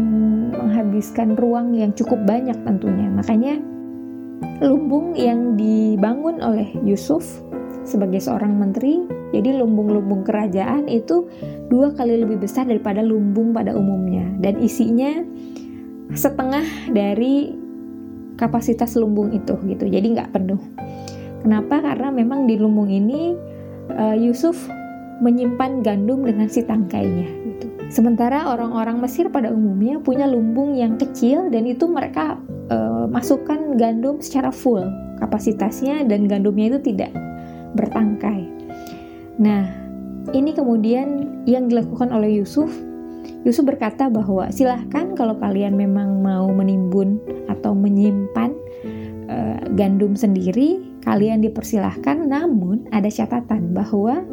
menghabiskan 0.56 1.36
ruang 1.36 1.76
yang 1.76 1.92
cukup 1.96 2.20
banyak 2.24 2.56
tentunya. 2.64 3.08
Makanya 3.12 3.60
lumbung 4.64 5.16
yang 5.16 5.60
dibangun 5.60 6.40
oleh 6.40 6.68
Yusuf 6.84 7.24
sebagai 7.84 8.20
seorang 8.24 8.56
menteri 8.56 9.20
jadi 9.30 9.62
lumbung-lumbung 9.62 10.26
kerajaan 10.26 10.90
itu 10.90 11.30
dua 11.70 11.94
kali 11.94 12.18
lebih 12.18 12.42
besar 12.42 12.66
daripada 12.66 13.06
lumbung 13.06 13.54
pada 13.54 13.78
umumnya. 13.78 14.26
Dan 14.42 14.58
isinya 14.58 15.22
setengah 16.10 16.66
dari 16.90 17.54
kapasitas 18.40 18.98
lumbung 18.98 19.30
itu 19.36 19.54
gitu. 19.70 19.86
Jadi 19.86 20.18
nggak 20.18 20.34
penuh. 20.34 20.62
Kenapa? 21.46 21.80
Karena 21.80 22.10
memang 22.10 22.50
di 22.50 22.58
lumbung 22.58 22.90
ini 22.90 23.38
uh, 23.94 24.18
Yusuf 24.18 24.58
menyimpan 25.20 25.84
gandum 25.84 26.24
dengan 26.24 26.48
si 26.48 26.64
tangkainya 26.64 27.28
gitu. 27.56 27.68
Sementara 27.90 28.48
orang-orang 28.48 29.02
Mesir 29.02 29.28
pada 29.28 29.52
umumnya 29.52 30.00
punya 30.00 30.30
lumbung 30.30 30.78
yang 30.78 30.96
kecil 30.96 31.50
dan 31.50 31.66
itu 31.66 31.90
mereka 31.90 32.38
e, 32.70 32.78
masukkan 33.10 33.76
gandum 33.76 34.22
secara 34.22 34.54
full 34.54 34.86
kapasitasnya 35.20 36.08
dan 36.08 36.30
gandumnya 36.30 36.76
itu 36.76 36.94
tidak 36.94 37.12
bertangkai. 37.76 38.48
Nah, 39.40 39.68
ini 40.32 40.56
kemudian 40.56 41.28
yang 41.44 41.68
dilakukan 41.68 42.10
oleh 42.14 42.40
Yusuf. 42.40 42.72
Yusuf 43.44 43.68
berkata 43.68 44.08
bahwa 44.08 44.52
silahkan 44.52 45.16
kalau 45.16 45.36
kalian 45.40 45.76
memang 45.76 46.24
mau 46.24 46.48
menimbun 46.52 47.20
atau 47.52 47.76
menyimpan 47.76 48.52
e, 49.28 49.38
gandum 49.76 50.16
sendiri, 50.16 50.80
kalian 51.04 51.44
dipersilahkan. 51.44 52.28
Namun 52.28 52.88
ada 52.92 53.08
catatan 53.08 53.76
bahwa 53.76 54.24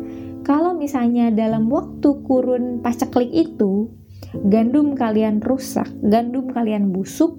kalau 0.46 0.78
misalnya 0.78 1.34
dalam 1.34 1.66
waktu 1.66 2.22
kurun 2.22 2.78
paceklik 2.78 3.34
itu 3.34 3.90
gandum 4.46 4.94
kalian 4.94 5.42
rusak, 5.42 5.90
gandum 6.06 6.54
kalian 6.54 6.94
busuk, 6.94 7.34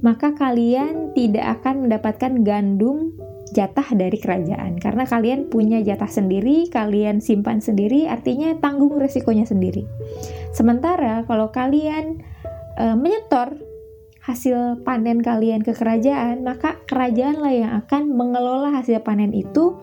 maka 0.00 0.32
kalian 0.32 1.12
tidak 1.12 1.60
akan 1.60 1.84
mendapatkan 1.84 2.40
gandum 2.40 3.12
jatah 3.52 3.84
dari 3.92 4.16
kerajaan 4.16 4.80
karena 4.80 5.04
kalian 5.04 5.52
punya 5.52 5.84
jatah 5.84 6.08
sendiri, 6.08 6.72
kalian 6.72 7.20
simpan 7.20 7.60
sendiri, 7.60 8.08
artinya 8.08 8.56
tanggung 8.56 8.96
resikonya 8.96 9.44
sendiri. 9.44 9.84
Sementara 10.56 11.28
kalau 11.28 11.52
kalian 11.52 12.24
e, 12.80 12.84
menyetor 12.96 13.52
hasil 14.24 14.80
panen 14.80 15.20
kalian 15.20 15.60
ke 15.60 15.76
kerajaan, 15.76 16.40
maka 16.46 16.80
kerajaanlah 16.88 17.52
yang 17.52 17.72
akan 17.84 18.14
mengelola 18.16 18.72
hasil 18.72 19.02
panen 19.04 19.36
itu 19.36 19.76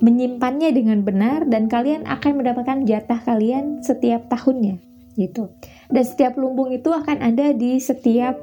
menyimpannya 0.00 0.72
dengan 0.72 1.04
benar 1.04 1.44
dan 1.46 1.68
kalian 1.68 2.08
akan 2.08 2.40
mendapatkan 2.40 2.88
jatah 2.88 3.20
kalian 3.24 3.84
setiap 3.84 4.26
tahunnya 4.32 4.80
gitu. 5.20 5.52
Dan 5.92 6.02
setiap 6.04 6.40
lumbung 6.40 6.72
itu 6.72 6.88
akan 6.88 7.20
ada 7.20 7.52
di 7.52 7.76
setiap 7.76 8.36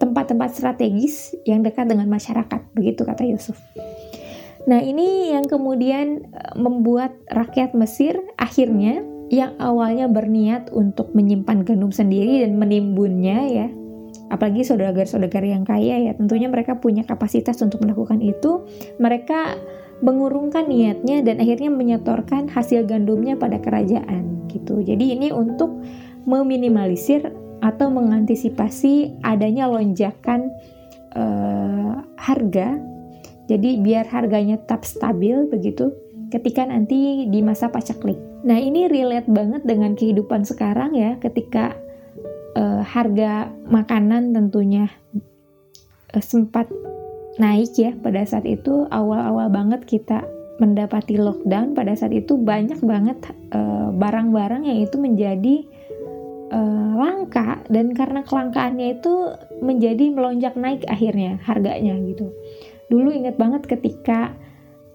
tempat-tempat 0.00 0.56
strategis 0.56 1.36
yang 1.44 1.60
dekat 1.60 1.84
dengan 1.84 2.08
masyarakat, 2.08 2.72
begitu 2.72 3.04
kata 3.04 3.28
Yusuf. 3.28 3.60
Nah, 4.64 4.80
ini 4.80 5.32
yang 5.36 5.44
kemudian 5.44 6.24
e, 6.32 6.42
membuat 6.56 7.12
rakyat 7.28 7.76
Mesir 7.76 8.16
akhirnya 8.40 9.04
yang 9.28 9.56
awalnya 9.60 10.08
berniat 10.08 10.72
untuk 10.72 11.12
menyimpan 11.12 11.68
gandum 11.68 11.92
sendiri 11.92 12.44
dan 12.44 12.56
menimbunnya 12.56 13.38
ya, 13.48 13.68
apalagi 14.32 14.64
saudagar-saudagar 14.64 15.44
yang 15.44 15.66
kaya 15.66 16.10
ya 16.10 16.12
tentunya 16.16 16.46
mereka 16.46 16.78
punya 16.78 17.02
kapasitas 17.02 17.58
untuk 17.60 17.82
melakukan 17.82 18.22
itu 18.22 18.64
mereka 19.02 19.58
mengurungkan 20.00 20.68
niatnya 20.68 21.20
dan 21.20 21.40
akhirnya 21.40 21.68
menyetorkan 21.68 22.48
hasil 22.48 22.88
gandumnya 22.88 23.36
pada 23.36 23.60
kerajaan 23.60 24.48
gitu 24.48 24.80
jadi 24.80 25.16
ini 25.16 25.28
untuk 25.30 25.80
meminimalisir 26.24 27.32
atau 27.60 27.92
mengantisipasi 27.92 29.20
adanya 29.20 29.68
lonjakan 29.68 30.48
uh, 31.12 32.00
harga 32.16 32.80
jadi 33.50 33.82
biar 33.82 34.06
harganya 34.06 34.62
tetap 34.62 34.86
stabil 34.86 35.50
begitu 35.50 35.90
ketika 36.30 36.62
nanti 36.62 37.26
di 37.26 37.42
masa 37.42 37.68
pacaklik. 37.68 38.16
Nah 38.46 38.56
ini 38.56 38.86
relate 38.86 39.26
banget 39.26 39.66
dengan 39.66 39.98
kehidupan 39.98 40.46
sekarang 40.46 40.94
ya 40.94 41.18
ketika 41.18 41.74
uh, 42.54 42.86
harga 42.86 43.50
makanan 43.66 44.30
tentunya 44.30 44.86
uh, 46.14 46.22
sempat 46.22 46.70
naik 47.40 47.72
ya. 47.80 47.96
Pada 47.96 48.22
saat 48.28 48.44
itu 48.44 48.84
awal-awal 48.92 49.48
banget 49.48 49.88
kita 49.88 50.22
mendapati 50.60 51.16
lockdown 51.16 51.72
pada 51.72 51.96
saat 51.96 52.12
itu 52.12 52.36
banyak 52.36 52.84
banget 52.84 53.16
barang-barang 53.96 54.62
uh, 54.62 54.68
yang 54.68 54.84
itu 54.84 54.96
menjadi 55.00 55.56
uh, 56.52 56.92
langka. 57.00 57.64
Dan 57.72 57.96
karena 57.96 58.20
kelangkaannya 58.20 59.00
itu 59.00 59.14
menjadi 59.64 60.12
melonjak 60.12 60.54
naik 60.60 60.84
akhirnya 60.86 61.40
harganya 61.48 61.96
gitu. 62.04 62.28
Dulu 62.92 63.08
inget 63.08 63.40
banget 63.40 63.64
ketika 63.64 64.36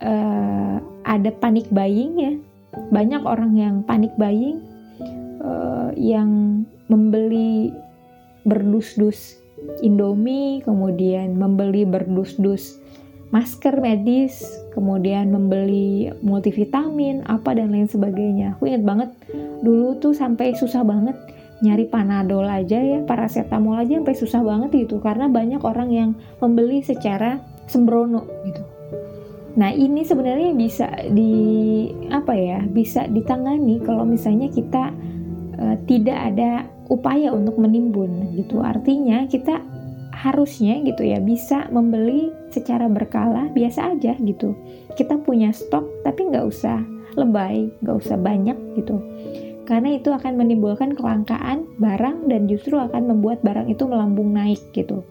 uh, 0.05 0.77
ada 1.05 1.31
panik 1.41 1.65
buying 1.73 2.13
ya 2.17 2.33
banyak 2.91 3.23
orang 3.23 3.55
yang 3.55 3.75
panik 3.87 4.11
buying 4.19 4.59
uh, 5.39 5.95
yang 5.95 6.63
membeli 6.91 7.71
berdus-dus 8.43 9.39
Indomie 9.81 10.61
kemudian 10.63 11.37
membeli 11.37 11.83
berdus-dus 11.83 12.79
masker 13.33 13.81
medis 13.81 14.45
kemudian 14.71 15.33
membeli 15.33 16.13
multivitamin 16.23 17.25
apa 17.27 17.57
dan 17.57 17.73
lain 17.73 17.89
sebagainya 17.89 18.55
aku 18.55 18.69
inget 18.71 18.85
banget 18.85 19.09
dulu 19.65 19.97
tuh 19.99 20.13
sampai 20.15 20.55
susah 20.55 20.85
banget 20.85 21.17
nyari 21.63 21.87
panadol 21.87 22.45
aja 22.45 22.79
ya 22.79 22.99
paracetamol 23.07 23.79
aja 23.79 23.97
sampai 23.97 24.15
susah 24.15 24.41
banget 24.43 24.87
gitu 24.87 24.99
karena 24.99 25.31
banyak 25.31 25.61
orang 25.63 25.89
yang 25.89 26.09
membeli 26.43 26.83
secara 26.83 27.39
sembrono 27.65 28.27
gitu. 28.43 28.63
Nah 29.55 29.71
ini 29.71 30.03
sebenarnya 30.03 30.51
bisa 30.51 30.87
di 31.15 31.31
apa 32.11 32.35
ya 32.35 32.59
bisa 32.67 33.07
ditangani 33.07 33.79
kalau 33.79 34.03
misalnya 34.03 34.51
kita 34.51 34.91
uh, 35.55 35.75
tidak 35.87 36.35
ada 36.35 36.67
upaya 36.91 37.33
untuk 37.33 37.57
menimbun 37.57 38.35
gitu. 38.37 38.61
Artinya 38.61 39.25
kita 39.25 39.61
harusnya 40.15 40.79
gitu 40.87 41.03
ya 41.03 41.19
bisa 41.19 41.67
membeli 41.69 42.31
secara 42.49 42.87
berkala 42.87 43.51
biasa 43.51 43.97
aja 43.97 44.15
gitu. 44.19 44.55
Kita 44.95 45.19
punya 45.21 45.51
stok 45.51 46.05
tapi 46.07 46.31
nggak 46.31 46.45
usah 46.45 46.81
lebay, 47.19 47.69
nggak 47.83 47.97
usah 47.99 48.17
banyak 48.19 48.57
gitu. 48.79 48.99
Karena 49.65 49.97
itu 49.97 50.13
akan 50.13 50.37
menimbulkan 50.37 50.93
kelangkaan 50.93 51.65
barang 51.81 52.29
dan 52.29 52.45
justru 52.45 52.77
akan 52.77 53.09
membuat 53.09 53.41
barang 53.41 53.65
itu 53.65 53.83
melambung 53.89 54.29
naik 54.33 54.61
gitu 54.77 55.01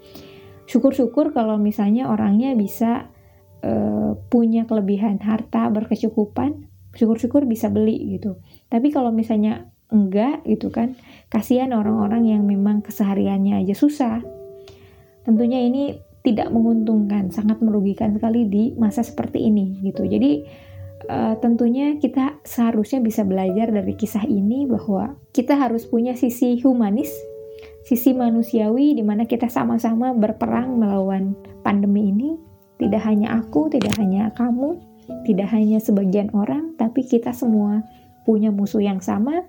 syukur-syukur 0.65 1.33
kalau 1.37 1.61
misalnya 1.61 2.09
orangnya 2.09 2.57
bisa 2.57 3.13
uh, 3.61 4.17
punya 4.33 4.65
kelebihan 4.65 5.21
harta 5.21 5.69
berkecukupan 5.69 6.69
syukur-syukur 6.97 7.45
bisa 7.45 7.69
beli 7.69 8.17
gitu 8.17 8.41
tapi 8.73 8.89
kalau 8.89 9.13
misalnya 9.13 9.69
enggak 9.93 10.45
gitu 10.49 10.73
kan. 10.73 10.97
Kasihan 11.29 11.73
orang-orang 11.75 12.29
yang 12.29 12.43
memang 12.47 12.81
kesehariannya 12.85 13.65
aja 13.65 13.75
susah. 13.77 14.21
Tentunya 15.25 15.65
ini 15.65 15.99
tidak 16.25 16.49
menguntungkan 16.53 17.29
sangat 17.29 17.61
merugikan 17.61 18.17
sekali 18.17 18.49
di 18.49 18.73
masa 18.81 19.05
seperti 19.05 19.45
ini 19.45 19.85
gitu. 19.85 20.09
Jadi 20.09 20.45
uh, 21.13 21.37
tentunya 21.41 22.01
kita 22.01 22.41
seharusnya 22.45 23.05
bisa 23.05 23.25
belajar 23.29 23.69
dari 23.69 23.93
kisah 23.93 24.25
ini 24.25 24.65
bahwa 24.65 25.21
kita 25.37 25.57
harus 25.57 25.85
punya 25.85 26.17
sisi 26.17 26.57
humanis 26.65 27.13
sisi 27.85 28.17
manusiawi 28.17 28.97
di 28.97 29.05
mana 29.05 29.29
kita 29.29 29.53
sama-sama 29.53 30.17
berperang 30.17 30.81
melawan 30.81 31.37
pandemi 31.61 32.11
ini. 32.11 32.31
Tidak 32.75 32.99
hanya 33.07 33.39
aku, 33.39 33.71
tidak 33.71 33.95
hanya 34.03 34.35
kamu, 34.35 34.83
tidak 35.29 35.47
hanya 35.55 35.79
sebagian 35.79 36.33
orang, 36.35 36.75
tapi 36.75 37.07
kita 37.07 37.31
semua 37.31 37.87
punya 38.25 38.49
musuh 38.49 38.81
yang 38.81 39.05
sama, 39.05 39.45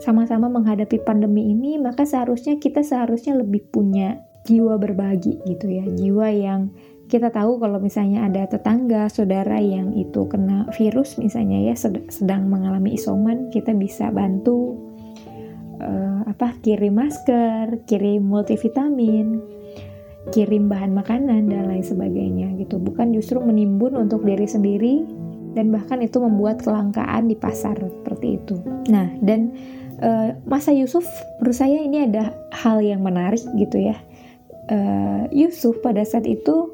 sama-sama 0.00 0.46
menghadapi 0.46 1.02
pandemi 1.02 1.50
ini, 1.50 1.76
maka 1.76 2.06
seharusnya 2.06 2.56
kita 2.62 2.86
seharusnya 2.86 3.34
lebih 3.36 3.66
punya 3.74 4.22
jiwa 4.46 4.80
berbagi 4.80 5.42
gitu 5.44 5.66
ya, 5.68 5.84
jiwa 5.84 6.28
yang 6.32 6.70
kita 7.10 7.34
tahu 7.34 7.58
kalau 7.58 7.82
misalnya 7.82 8.30
ada 8.30 8.46
tetangga, 8.46 9.10
saudara 9.10 9.58
yang 9.58 9.90
itu 9.98 10.30
kena 10.30 10.70
virus 10.78 11.18
misalnya 11.18 11.58
ya 11.58 11.74
sedang 12.06 12.46
mengalami 12.46 12.94
isoman, 12.94 13.50
kita 13.50 13.74
bisa 13.74 14.14
bantu 14.14 14.78
uh, 15.82 16.22
apa 16.30 16.54
kirim 16.62 17.02
masker, 17.02 17.82
kirim 17.90 18.22
multivitamin, 18.30 19.42
kirim 20.30 20.70
bahan 20.70 20.94
makanan 20.94 21.50
dan 21.50 21.66
lain 21.66 21.82
sebagainya 21.82 22.54
gitu. 22.62 22.78
Bukan 22.78 23.10
justru 23.10 23.42
menimbun 23.42 23.98
untuk 23.98 24.22
diri 24.22 24.46
sendiri 24.46 25.02
dan 25.56 25.74
bahkan 25.74 25.98
itu 26.00 26.22
membuat 26.22 26.62
kelangkaan 26.62 27.26
di 27.26 27.36
pasar 27.36 27.76
seperti 27.76 28.38
itu. 28.38 28.56
Nah, 28.88 29.10
dan 29.22 29.54
uh, 30.02 30.36
masa 30.46 30.70
Yusuf 30.70 31.06
menurut 31.40 31.56
saya 31.56 31.78
ini 31.82 32.06
ada 32.06 32.34
hal 32.54 32.82
yang 32.82 33.02
menarik 33.02 33.42
gitu 33.58 33.78
ya. 33.80 33.96
Uh, 34.70 35.26
Yusuf 35.34 35.82
pada 35.82 36.06
saat 36.06 36.26
itu 36.30 36.70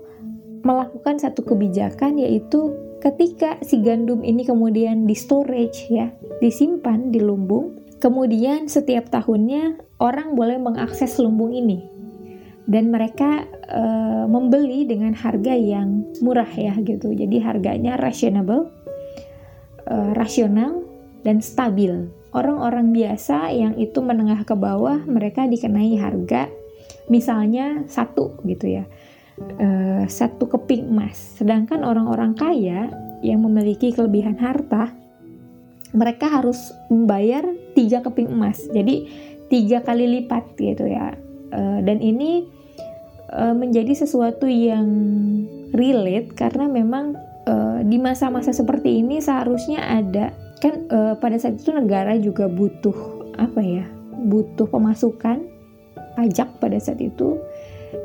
melakukan 0.66 1.16
satu 1.16 1.46
kebijakan 1.46 2.20
yaitu 2.20 2.74
ketika 3.00 3.56
si 3.62 3.80
gandum 3.80 4.20
ini 4.26 4.44
kemudian 4.44 5.08
di 5.08 5.14
storage 5.16 5.88
ya, 5.88 6.12
disimpan 6.42 7.14
di 7.14 7.22
lumbung, 7.22 7.86
Kemudian 7.96 8.68
setiap 8.68 9.08
tahunnya 9.08 9.80
orang 9.96 10.36
boleh 10.36 10.60
mengakses 10.60 11.16
lumbung 11.16 11.56
ini 11.56 11.95
dan 12.66 12.90
mereka 12.90 13.46
e, 13.70 13.82
membeli 14.26 14.86
dengan 14.86 15.14
harga 15.14 15.54
yang 15.54 16.02
murah 16.18 16.50
ya 16.50 16.74
gitu. 16.82 17.14
Jadi 17.14 17.38
harganya 17.38 17.94
rasional, 17.94 18.70
e, 19.86 19.94
rasional 20.14 20.82
dan 21.22 21.38
stabil. 21.42 22.10
Orang-orang 22.34 22.92
biasa 22.92 23.48
yang 23.54 23.78
itu 23.80 24.02
menengah 24.04 24.44
ke 24.44 24.52
bawah 24.52 25.00
mereka 25.08 25.48
dikenai 25.48 25.96
harga 25.96 26.50
misalnya 27.06 27.86
satu 27.86 28.42
gitu 28.44 28.82
ya. 28.82 28.84
E, 29.38 29.68
satu 30.10 30.50
keping 30.50 30.90
emas. 30.90 31.38
Sedangkan 31.38 31.86
orang-orang 31.86 32.34
kaya 32.34 32.90
yang 33.24 33.46
memiliki 33.46 33.94
kelebihan 33.94 34.36
harta 34.36 34.92
mereka 35.96 36.28
harus 36.28 36.74
membayar 36.92 37.46
tiga 37.72 38.04
keping 38.04 38.28
emas 38.28 38.60
jadi 38.68 39.08
tiga 39.48 39.80
kali 39.80 40.20
lipat 40.20 40.44
gitu 40.60 40.84
ya 40.84 41.16
uh, 41.52 41.80
dan 41.82 41.98
ini 42.02 42.46
uh, 43.30 43.54
menjadi 43.54 44.06
sesuatu 44.06 44.46
yang 44.46 44.86
relate 45.74 46.32
karena 46.34 46.70
memang 46.70 47.18
uh, 47.46 47.80
di 47.82 47.98
masa-masa 47.98 48.54
seperti 48.54 49.02
ini 49.02 49.18
seharusnya 49.18 49.82
ada 49.82 50.32
kan 50.62 50.88
uh, 50.88 51.14
pada 51.20 51.36
saat 51.36 51.60
itu 51.60 51.70
negara 51.74 52.16
juga 52.16 52.48
butuh 52.48 53.28
apa 53.36 53.60
ya 53.60 53.84
butuh 54.26 54.64
pemasukan 54.66 55.44
pajak 56.16 56.48
pada 56.58 56.80
saat 56.80 56.98
itu 57.04 57.36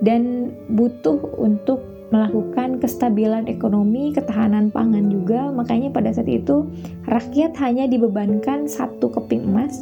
dan 0.03 0.51
butuh 0.67 1.17
untuk 1.39 1.91
melakukan 2.11 2.83
kestabilan 2.83 3.47
ekonomi, 3.47 4.11
ketahanan 4.11 4.67
pangan 4.67 5.07
juga. 5.07 5.47
Makanya 5.49 5.95
pada 5.95 6.11
saat 6.11 6.27
itu 6.27 6.67
rakyat 7.07 7.55
hanya 7.63 7.87
dibebankan 7.87 8.67
satu 8.67 9.07
keping 9.09 9.47
emas 9.47 9.79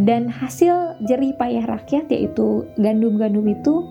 dan 0.00 0.32
hasil 0.32 0.96
jerih 1.04 1.36
payah 1.36 1.68
rakyat 1.68 2.08
yaitu 2.08 2.64
gandum-gandum 2.80 3.44
itu 3.52 3.84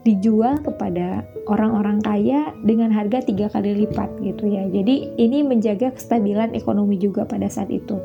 dijual 0.00 0.56
kepada 0.64 1.28
orang-orang 1.44 2.00
kaya 2.00 2.56
dengan 2.64 2.88
harga 2.88 3.20
tiga 3.20 3.52
kali 3.52 3.84
lipat 3.84 4.08
gitu 4.24 4.48
ya. 4.48 4.64
Jadi 4.72 5.12
ini 5.20 5.44
menjaga 5.44 5.92
kestabilan 5.92 6.56
ekonomi 6.56 6.96
juga 6.96 7.28
pada 7.28 7.52
saat 7.52 7.68
itu. 7.68 8.00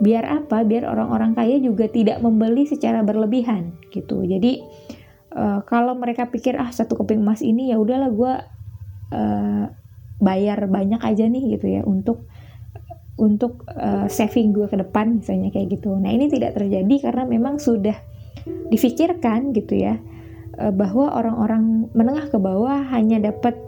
Biar 0.00 0.24
apa? 0.24 0.64
Biar 0.64 0.88
orang-orang 0.88 1.36
kaya 1.36 1.60
juga 1.60 1.84
tidak 1.92 2.24
membeli 2.24 2.64
secara 2.64 3.04
berlebihan 3.04 3.76
gitu. 3.92 4.24
Jadi 4.24 4.64
uh, 5.36 5.60
kalau 5.68 5.92
mereka 5.92 6.32
pikir 6.32 6.56
ah 6.56 6.72
satu 6.72 6.96
keping 6.96 7.20
emas 7.20 7.44
ini 7.44 7.68
ya 7.68 7.76
udahlah 7.76 8.08
gue 8.08 8.32
uh, 9.12 9.64
bayar 10.16 10.64
banyak 10.72 11.04
aja 11.04 11.28
nih 11.28 11.60
gitu 11.60 11.66
ya 11.68 11.84
untuk 11.84 12.24
untuk 13.20 13.68
uh, 13.68 14.08
saving 14.08 14.56
gue 14.56 14.64
ke 14.66 14.80
depan 14.80 15.20
misalnya 15.20 15.52
kayak 15.52 15.76
gitu. 15.76 15.92
Nah 16.00 16.08
ini 16.08 16.32
tidak 16.32 16.56
terjadi 16.56 17.12
karena 17.12 17.28
memang 17.28 17.60
sudah 17.60 17.94
difikirkan 18.72 19.52
gitu 19.52 19.76
ya 19.76 20.00
uh, 20.56 20.72
bahwa 20.72 21.12
orang-orang 21.12 21.92
menengah 21.92 22.32
ke 22.32 22.40
bawah 22.40 22.80
hanya 22.88 23.20
dapat 23.20 23.60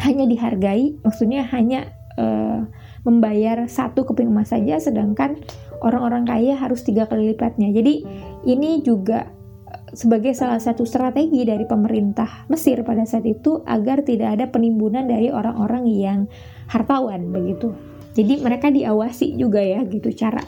hanya 0.00 0.24
dihargai, 0.24 0.96
maksudnya 1.02 1.44
hanya 1.50 1.90
uh, 2.16 2.64
membayar 3.04 3.66
satu 3.66 4.06
keping 4.06 4.30
emas 4.30 4.54
saja, 4.54 4.80
sedangkan 4.80 5.42
orang-orang 5.82 6.24
kaya 6.24 6.56
harus 6.56 6.86
tiga 6.86 7.04
kali 7.10 7.34
lipatnya. 7.34 7.68
Jadi 7.74 8.06
ini 8.48 8.80
juga 8.80 9.28
sebagai 9.90 10.32
salah 10.38 10.62
satu 10.62 10.86
strategi 10.86 11.42
dari 11.42 11.66
pemerintah 11.66 12.46
Mesir 12.46 12.86
pada 12.86 13.02
saat 13.02 13.26
itu 13.26 13.60
agar 13.66 14.06
tidak 14.06 14.38
ada 14.38 14.46
penimbunan 14.48 15.04
dari 15.04 15.34
orang-orang 15.34 15.84
yang 15.90 16.20
hartawan 16.70 17.34
begitu. 17.34 17.74
Jadi 18.14 18.42
mereka 18.42 18.68
diawasi 18.68 19.38
juga 19.38 19.62
ya 19.62 19.86
gitu 19.86 20.10
cara 20.14 20.42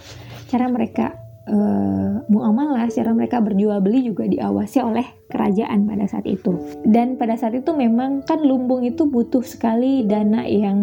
cara 0.50 0.66
mereka 0.68 1.22
uh, 1.48 2.22
muamalah, 2.28 2.86
cara 2.92 3.10
mereka 3.14 3.40
berjual 3.40 3.80
beli 3.80 4.06
juga 4.06 4.28
diawasi 4.28 4.78
oleh 4.82 5.06
kerajaan 5.30 5.88
pada 5.88 6.04
saat 6.06 6.26
itu. 6.28 6.58
Dan 6.84 7.16
pada 7.16 7.34
saat 7.38 7.56
itu 7.56 7.70
memang 7.72 8.22
kan 8.26 8.42
lumbung 8.42 8.84
itu 8.86 9.08
butuh 9.08 9.42
sekali 9.42 10.04
dana 10.06 10.44
yang 10.46 10.78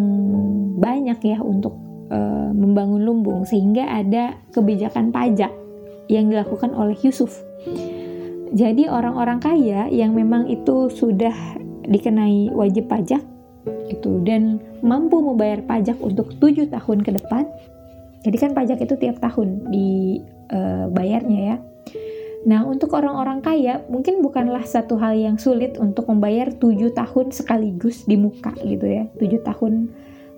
banyak 0.80 1.20
ya 1.22 1.40
untuk 1.44 1.76
uh, 2.10 2.52
membangun 2.52 3.04
lumbung 3.04 3.44
sehingga 3.46 3.88
ada 3.88 4.40
kebijakan 4.56 5.12
pajak 5.14 5.52
yang 6.10 6.28
dilakukan 6.28 6.74
oleh 6.74 6.98
Yusuf. 7.06 7.38
Jadi 8.50 8.90
orang-orang 8.90 9.38
kaya 9.38 9.86
yang 9.94 10.18
memang 10.18 10.50
itu 10.50 10.90
sudah 10.90 11.36
dikenai 11.86 12.50
wajib 12.50 12.90
pajak 12.90 13.22
itu 13.92 14.24
dan 14.24 14.60
mampu 14.80 15.20
membayar 15.20 15.60
pajak 15.64 16.00
untuk 16.00 16.36
tujuh 16.40 16.72
tahun 16.72 17.04
ke 17.04 17.12
depan. 17.20 17.46
Jadi 18.24 18.38
kan 18.40 18.52
pajak 18.52 18.84
itu 18.84 18.96
tiap 19.00 19.24
tahun 19.24 19.72
dibayarnya 19.72 21.40
uh, 21.40 21.48
ya. 21.56 21.58
Nah 22.48 22.64
untuk 22.64 22.96
orang-orang 22.96 23.44
kaya 23.44 23.84
mungkin 23.92 24.24
bukanlah 24.24 24.64
satu 24.64 24.96
hal 25.00 25.16
yang 25.16 25.36
sulit 25.36 25.76
untuk 25.76 26.08
membayar 26.08 26.52
tujuh 26.56 26.96
tahun 26.96 27.36
sekaligus 27.36 28.08
di 28.08 28.16
muka 28.16 28.56
gitu 28.64 28.88
ya. 28.88 29.04
Tujuh 29.20 29.44
tahun 29.44 29.92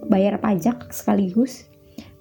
bayar 0.09 0.41
pajak 0.41 0.89
sekaligus 0.89 1.70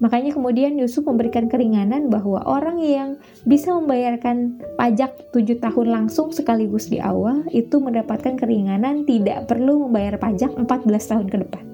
Makanya 0.00 0.32
kemudian 0.32 0.80
Yusuf 0.80 1.04
memberikan 1.04 1.46
keringanan 1.46 2.08
bahwa 2.08 2.40
orang 2.48 2.80
yang 2.80 3.20
bisa 3.44 3.76
membayarkan 3.76 4.56
pajak 4.80 5.28
7 5.36 5.60
tahun 5.60 5.86
langsung 5.92 6.32
sekaligus 6.32 6.88
di 6.88 6.96
awal 7.04 7.44
itu 7.52 7.76
mendapatkan 7.76 8.40
keringanan 8.40 9.04
tidak 9.04 9.44
perlu 9.44 9.86
membayar 9.86 10.16
pajak 10.16 10.56
14 10.56 10.64
tahun 10.88 11.26
ke 11.28 11.36
depan. 11.44 11.64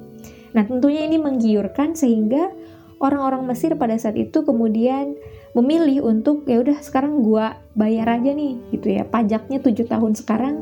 Nah 0.58 0.66
tentunya 0.66 1.06
ini 1.06 1.22
menggiurkan 1.22 1.94
sehingga 1.94 2.50
orang-orang 2.98 3.46
Mesir 3.46 3.78
pada 3.78 3.94
saat 3.94 4.18
itu 4.18 4.42
kemudian 4.42 5.14
memilih 5.54 6.04
untuk 6.04 6.44
ya 6.50 6.60
udah 6.60 6.82
sekarang 6.82 7.22
gue 7.22 7.46
bayar 7.78 8.18
aja 8.18 8.34
nih 8.34 8.58
gitu 8.74 8.90
ya. 8.90 9.06
Pajaknya 9.06 9.62
7 9.62 9.86
tahun 9.86 10.12
sekarang 10.18 10.56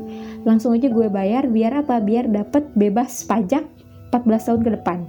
langsung 0.45 0.77
aja 0.77 0.85
gue 0.85 1.07
bayar 1.09 1.49
biar 1.49 1.81
apa? 1.81 1.97
Biar 1.97 2.29
dapat 2.29 2.69
bebas 2.77 3.25
pajak 3.25 3.65
14 4.13 4.47
tahun 4.53 4.61
ke 4.61 4.71
depan. 4.77 4.99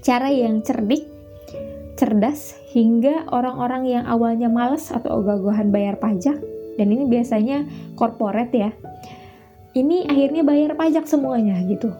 Cara 0.00 0.30
yang 0.30 0.62
cerdik 0.62 1.15
cerdas 1.96 2.54
hingga 2.70 3.24
orang-orang 3.32 3.88
yang 3.88 4.04
awalnya 4.04 4.52
males 4.52 4.92
atau 4.92 5.24
ogah-ogahan 5.24 5.72
bayar 5.72 5.96
pajak. 5.96 6.38
Dan 6.76 6.92
ini 6.92 7.08
biasanya 7.08 7.64
korporat 7.96 8.52
ya. 8.52 8.70
Ini 9.72 10.08
akhirnya 10.08 10.44
bayar 10.44 10.76
pajak 10.76 11.08
semuanya 11.08 11.56
gitu. 11.64 11.92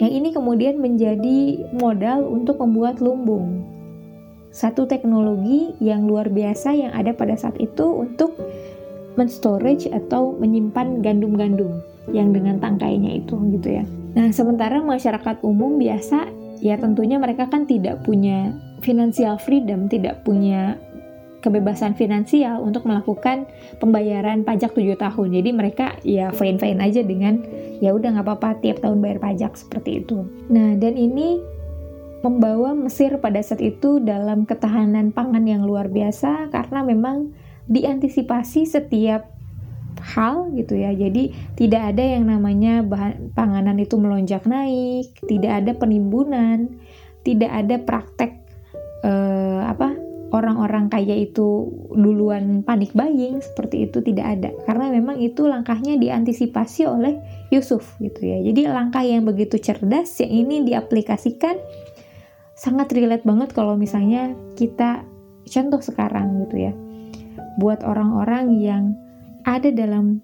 Yang 0.00 0.12
ini 0.18 0.28
kemudian 0.32 0.80
menjadi 0.80 1.68
modal 1.76 2.24
untuk 2.24 2.60
membuat 2.64 3.04
lumbung. 3.04 3.64
Satu 4.52 4.84
teknologi 4.88 5.76
yang 5.80 6.08
luar 6.08 6.28
biasa 6.32 6.76
yang 6.76 6.92
ada 6.92 7.12
pada 7.12 7.36
saat 7.36 7.56
itu 7.60 7.84
untuk 7.88 8.36
menstorage 9.16 9.88
atau 9.92 10.32
menyimpan 10.36 11.04
gandum-gandum 11.04 11.84
yang 12.12 12.32
dengan 12.32 12.56
tangkainya 12.60 13.20
itu 13.20 13.36
gitu 13.52 13.68
ya. 13.80 13.84
Nah, 14.12 14.28
sementara 14.32 14.80
masyarakat 14.84 15.40
umum 15.44 15.80
biasa 15.80 16.28
ya 16.62 16.78
tentunya 16.78 17.18
mereka 17.18 17.50
kan 17.50 17.66
tidak 17.66 18.06
punya 18.06 18.54
financial 18.80 19.36
freedom, 19.42 19.90
tidak 19.90 20.22
punya 20.22 20.78
kebebasan 21.42 21.98
finansial 21.98 22.62
untuk 22.62 22.86
melakukan 22.86 23.50
pembayaran 23.82 24.46
pajak 24.46 24.78
7 24.78 24.94
tahun. 24.94 25.28
Jadi 25.42 25.50
mereka 25.50 25.98
ya 26.06 26.30
fine-fine 26.30 26.78
aja 26.78 27.02
dengan 27.02 27.42
ya 27.82 27.90
udah 27.90 28.14
nggak 28.14 28.26
apa-apa 28.30 28.62
tiap 28.62 28.78
tahun 28.78 29.02
bayar 29.02 29.18
pajak 29.18 29.58
seperti 29.58 30.06
itu. 30.06 30.22
Nah, 30.48 30.78
dan 30.78 30.94
ini 30.94 31.42
membawa 32.22 32.70
Mesir 32.78 33.18
pada 33.18 33.42
saat 33.42 33.58
itu 33.58 33.98
dalam 33.98 34.46
ketahanan 34.46 35.10
pangan 35.10 35.42
yang 35.42 35.66
luar 35.66 35.90
biasa 35.90 36.54
karena 36.54 36.86
memang 36.86 37.34
diantisipasi 37.66 38.62
setiap 38.62 39.26
hal 40.02 40.50
gitu 40.58 40.74
ya. 40.74 40.90
Jadi 40.90 41.30
tidak 41.54 41.94
ada 41.94 42.02
yang 42.02 42.26
namanya 42.26 42.82
bahan 42.82 43.30
panganan 43.32 43.78
itu 43.78 43.94
melonjak 43.96 44.42
naik, 44.44 45.14
tidak 45.30 45.62
ada 45.62 45.72
penimbunan, 45.78 46.68
tidak 47.22 47.50
ada 47.50 47.78
praktek 47.78 48.42
uh, 49.06 49.62
apa 49.70 49.94
orang-orang 50.32 50.88
kaya 50.88 51.12
itu 51.28 51.68
duluan 51.92 52.64
panik 52.64 52.96
buying 52.96 53.44
seperti 53.44 53.86
itu 53.86 54.00
tidak 54.00 54.40
ada. 54.40 54.50
Karena 54.64 54.88
memang 54.88 55.20
itu 55.20 55.44
langkahnya 55.44 56.00
diantisipasi 56.00 56.88
oleh 56.88 57.20
Yusuf 57.52 57.94
gitu 58.00 58.24
ya. 58.24 58.40
Jadi 58.40 58.66
langkah 58.66 59.04
yang 59.04 59.28
begitu 59.28 59.60
cerdas 59.60 60.08
yang 60.24 60.32
ini 60.32 60.64
diaplikasikan 60.64 61.60
sangat 62.56 62.96
relate 62.96 63.28
banget 63.28 63.52
kalau 63.52 63.76
misalnya 63.76 64.32
kita 64.56 65.04
contoh 65.44 65.84
sekarang 65.84 66.48
gitu 66.48 66.72
ya. 66.72 66.72
Buat 67.60 67.84
orang-orang 67.84 68.56
yang 68.56 68.96
ada 69.44 69.68
dalam 69.70 70.20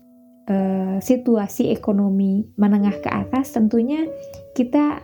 uh, 0.48 0.98
situasi 0.98 1.70
ekonomi 1.70 2.48
menengah 2.58 2.96
ke 3.02 3.10
atas 3.10 3.54
tentunya 3.54 4.06
kita 4.54 5.02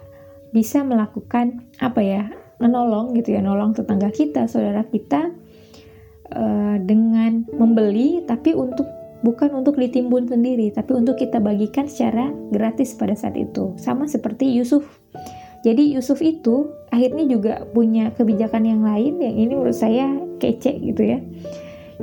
bisa 0.54 0.86
melakukan 0.86 1.66
apa 1.82 2.00
ya 2.00 2.24
menolong 2.62 3.12
gitu 3.18 3.34
ya, 3.34 3.40
nolong 3.42 3.74
tetangga 3.74 4.08
kita, 4.14 4.46
saudara 4.46 4.86
kita 4.86 5.34
uh, 6.30 6.76
dengan 6.78 7.42
membeli 7.52 8.22
tapi 8.22 8.54
untuk 8.54 8.86
bukan 9.24 9.56
untuk 9.56 9.80
ditimbun 9.80 10.28
sendiri, 10.28 10.70
tapi 10.70 10.94
untuk 10.94 11.16
kita 11.16 11.40
bagikan 11.40 11.88
secara 11.88 12.30
gratis 12.52 12.92
pada 12.94 13.16
saat 13.16 13.34
itu. 13.34 13.74
Sama 13.80 14.06
seperti 14.06 14.52
Yusuf. 14.52 14.84
Jadi 15.64 15.96
Yusuf 15.96 16.20
itu 16.20 16.68
akhirnya 16.92 17.24
juga 17.24 17.64
punya 17.72 18.12
kebijakan 18.12 18.68
yang 18.68 18.84
lain 18.84 19.16
yang 19.16 19.34
ini 19.34 19.52
menurut 19.56 19.72
saya 19.72 20.12
kece 20.36 20.76
gitu 20.76 21.02
ya. 21.08 21.18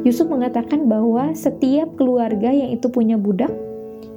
Yusuf 0.08 0.28
mengatakan 0.32 0.88
bahwa 0.88 1.36
setiap 1.36 1.94
keluarga 2.00 2.50
yang 2.52 2.72
itu 2.72 2.88
punya 2.88 3.20
budak 3.20 3.52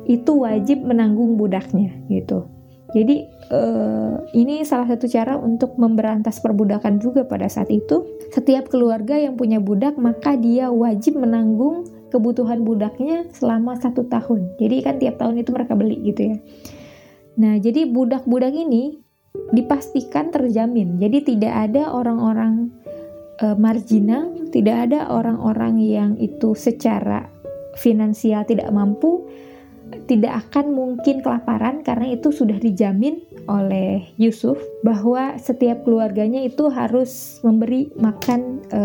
itu 0.05 0.33
wajib 0.37 0.85
menanggung 0.85 1.35
budaknya 1.41 1.91
gitu. 2.13 2.47
Jadi 2.95 3.27
uh, 3.51 4.23
ini 4.39 4.63
salah 4.63 4.87
satu 4.87 5.11
cara 5.11 5.35
untuk 5.35 5.75
memberantas 5.75 6.39
perbudakan 6.39 7.03
juga 7.03 7.27
pada 7.27 7.51
saat 7.51 7.67
itu. 7.75 8.07
Setiap 8.31 8.71
keluarga 8.71 9.19
yang 9.19 9.35
punya 9.35 9.59
budak 9.59 9.99
maka 9.99 10.39
dia 10.39 10.71
wajib 10.71 11.19
menanggung 11.19 11.91
kebutuhan 12.15 12.63
budaknya 12.63 13.27
selama 13.35 13.75
satu 13.83 14.07
tahun. 14.07 14.55
Jadi 14.63 14.77
kan 14.87 14.95
tiap 15.03 15.19
tahun 15.19 15.43
itu 15.43 15.51
mereka 15.51 15.75
beli 15.75 15.99
gitu 16.07 16.21
ya. 16.31 16.37
Nah 17.35 17.59
jadi 17.59 17.91
budak-budak 17.91 18.55
ini 18.55 19.03
dipastikan 19.51 20.31
terjamin. 20.31 21.03
Jadi 21.03 21.35
tidak 21.35 21.51
ada 21.51 21.91
orang-orang 21.91 22.71
uh, 23.43 23.57
marginal, 23.59 24.31
tidak 24.55 24.91
ada 24.91 25.11
orang-orang 25.11 25.81
yang 25.81 26.11
itu 26.21 26.55
secara 26.55 27.27
finansial 27.75 28.47
tidak 28.47 28.71
mampu 28.71 29.27
tidak 30.05 30.49
akan 30.49 30.77
mungkin 30.77 31.25
kelaparan 31.25 31.81
karena 31.81 32.13
itu 32.13 32.29
sudah 32.29 32.61
dijamin 32.61 33.25
oleh 33.45 34.09
Yusuf 34.17 34.57
bahwa 34.81 35.37
setiap 35.37 35.85
keluarganya 35.85 36.45
itu 36.45 36.69
harus 36.73 37.41
memberi 37.45 37.93
makan 37.97 38.65
e, 38.73 38.81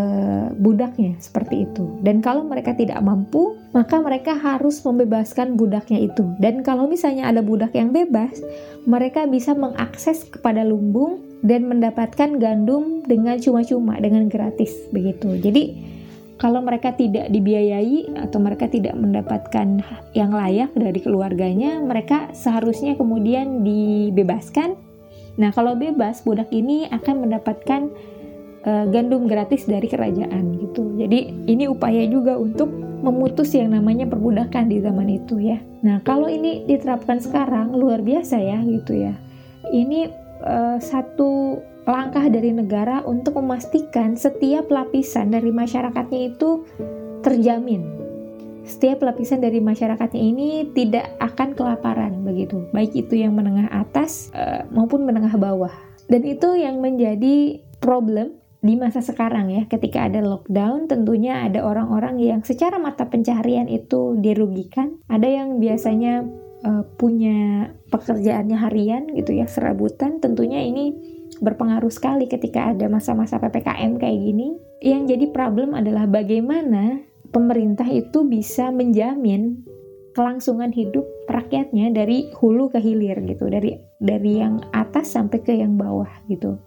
budaknya 0.60 1.16
seperti 1.20 1.68
itu. 1.68 2.00
Dan 2.04 2.20
kalau 2.20 2.44
mereka 2.44 2.76
tidak 2.76 3.00
mampu, 3.00 3.56
maka 3.72 4.00
mereka 4.00 4.36
harus 4.36 4.84
membebaskan 4.84 5.56
budaknya 5.56 6.04
itu. 6.04 6.28
Dan 6.40 6.64
kalau 6.64 6.88
misalnya 6.88 7.32
ada 7.32 7.40
budak 7.40 7.72
yang 7.76 7.96
bebas, 7.96 8.40
mereka 8.84 9.28
bisa 9.28 9.56
mengakses 9.56 10.28
kepada 10.28 10.64
lumbung 10.68 11.24
dan 11.40 11.72
mendapatkan 11.72 12.36
gandum 12.36 13.04
dengan 13.08 13.40
cuma-cuma 13.40 13.96
dengan 14.00 14.28
gratis 14.28 14.76
begitu. 14.92 15.40
Jadi 15.40 15.99
kalau 16.40 16.64
mereka 16.64 16.96
tidak 16.96 17.28
dibiayai 17.28 18.16
atau 18.16 18.40
mereka 18.40 18.72
tidak 18.72 18.96
mendapatkan 18.96 19.84
yang 20.16 20.32
layak 20.32 20.72
dari 20.72 21.04
keluarganya, 21.04 21.84
mereka 21.84 22.32
seharusnya 22.32 22.96
kemudian 22.96 23.68
dibebaskan. 23.68 24.80
Nah, 25.36 25.52
kalau 25.52 25.76
bebas, 25.76 26.24
budak 26.24 26.48
ini 26.56 26.88
akan 26.88 27.28
mendapatkan 27.28 27.92
uh, 28.64 28.88
gandum 28.88 29.28
gratis 29.28 29.68
dari 29.68 29.92
kerajaan 29.92 30.64
gitu. 30.64 30.96
Jadi, 30.96 31.52
ini 31.52 31.68
upaya 31.68 32.08
juga 32.08 32.40
untuk 32.40 32.72
memutus 33.04 33.52
yang 33.52 33.76
namanya 33.76 34.08
perbudakan 34.08 34.72
di 34.72 34.80
zaman 34.80 35.12
itu 35.12 35.44
ya. 35.44 35.60
Nah, 35.84 36.00
kalau 36.08 36.32
ini 36.32 36.64
diterapkan 36.64 37.20
sekarang 37.20 37.76
luar 37.76 38.00
biasa 38.00 38.40
ya 38.40 38.64
gitu 38.64 38.96
ya. 38.96 39.12
Ini 39.68 40.08
uh, 40.44 40.80
satu 40.80 41.60
langkah 41.90 42.30
dari 42.30 42.54
negara 42.54 43.02
untuk 43.02 43.42
memastikan 43.42 44.14
setiap 44.14 44.70
lapisan 44.70 45.34
dari 45.34 45.50
masyarakatnya 45.50 46.30
itu 46.30 46.62
terjamin. 47.26 47.82
Setiap 48.62 49.02
lapisan 49.02 49.42
dari 49.42 49.58
masyarakatnya 49.58 50.22
ini 50.22 50.70
tidak 50.78 51.18
akan 51.18 51.58
kelaparan 51.58 52.22
begitu, 52.22 52.70
baik 52.70 52.94
itu 52.94 53.18
yang 53.18 53.34
menengah 53.34 53.66
atas 53.74 54.30
uh, 54.38 54.70
maupun 54.70 55.10
menengah 55.10 55.34
bawah. 55.42 55.74
Dan 56.06 56.22
itu 56.22 56.54
yang 56.54 56.78
menjadi 56.78 57.66
problem 57.82 58.38
di 58.62 58.78
masa 58.78 59.02
sekarang 59.02 59.50
ya, 59.50 59.66
ketika 59.66 60.06
ada 60.06 60.22
lockdown, 60.22 60.86
tentunya 60.86 61.48
ada 61.48 61.66
orang-orang 61.66 62.22
yang 62.22 62.46
secara 62.46 62.78
mata 62.78 63.10
pencaharian 63.10 63.66
itu 63.66 64.20
dirugikan. 64.22 65.02
Ada 65.10 65.26
yang 65.26 65.58
biasanya 65.58 66.28
uh, 66.68 66.84
punya 67.00 67.72
pekerjaannya 67.90 68.58
harian 68.60 69.10
gitu 69.18 69.34
ya, 69.34 69.50
serabutan. 69.50 70.22
Tentunya 70.22 70.62
ini 70.62 70.94
berpengaruh 71.40 71.92
sekali 71.92 72.28
ketika 72.28 72.72
ada 72.72 72.86
masa-masa 72.92 73.40
PPKM 73.40 73.98
kayak 74.00 74.20
gini. 74.20 74.60
Yang 74.80 75.16
jadi 75.16 75.26
problem 75.32 75.76
adalah 75.76 76.08
bagaimana 76.08 77.04
pemerintah 77.32 77.88
itu 77.88 78.28
bisa 78.28 78.72
menjamin 78.72 79.64
kelangsungan 80.14 80.74
hidup 80.74 81.06
rakyatnya 81.32 81.96
dari 81.96 82.28
hulu 82.36 82.74
ke 82.74 82.80
hilir 82.82 83.22
gitu 83.24 83.48
dari 83.48 83.78
dari 84.02 84.42
yang 84.42 84.60
atas 84.76 85.16
sampai 85.16 85.40
ke 85.40 85.54
yang 85.56 85.80
bawah 85.80 86.10
gitu. 86.28 86.60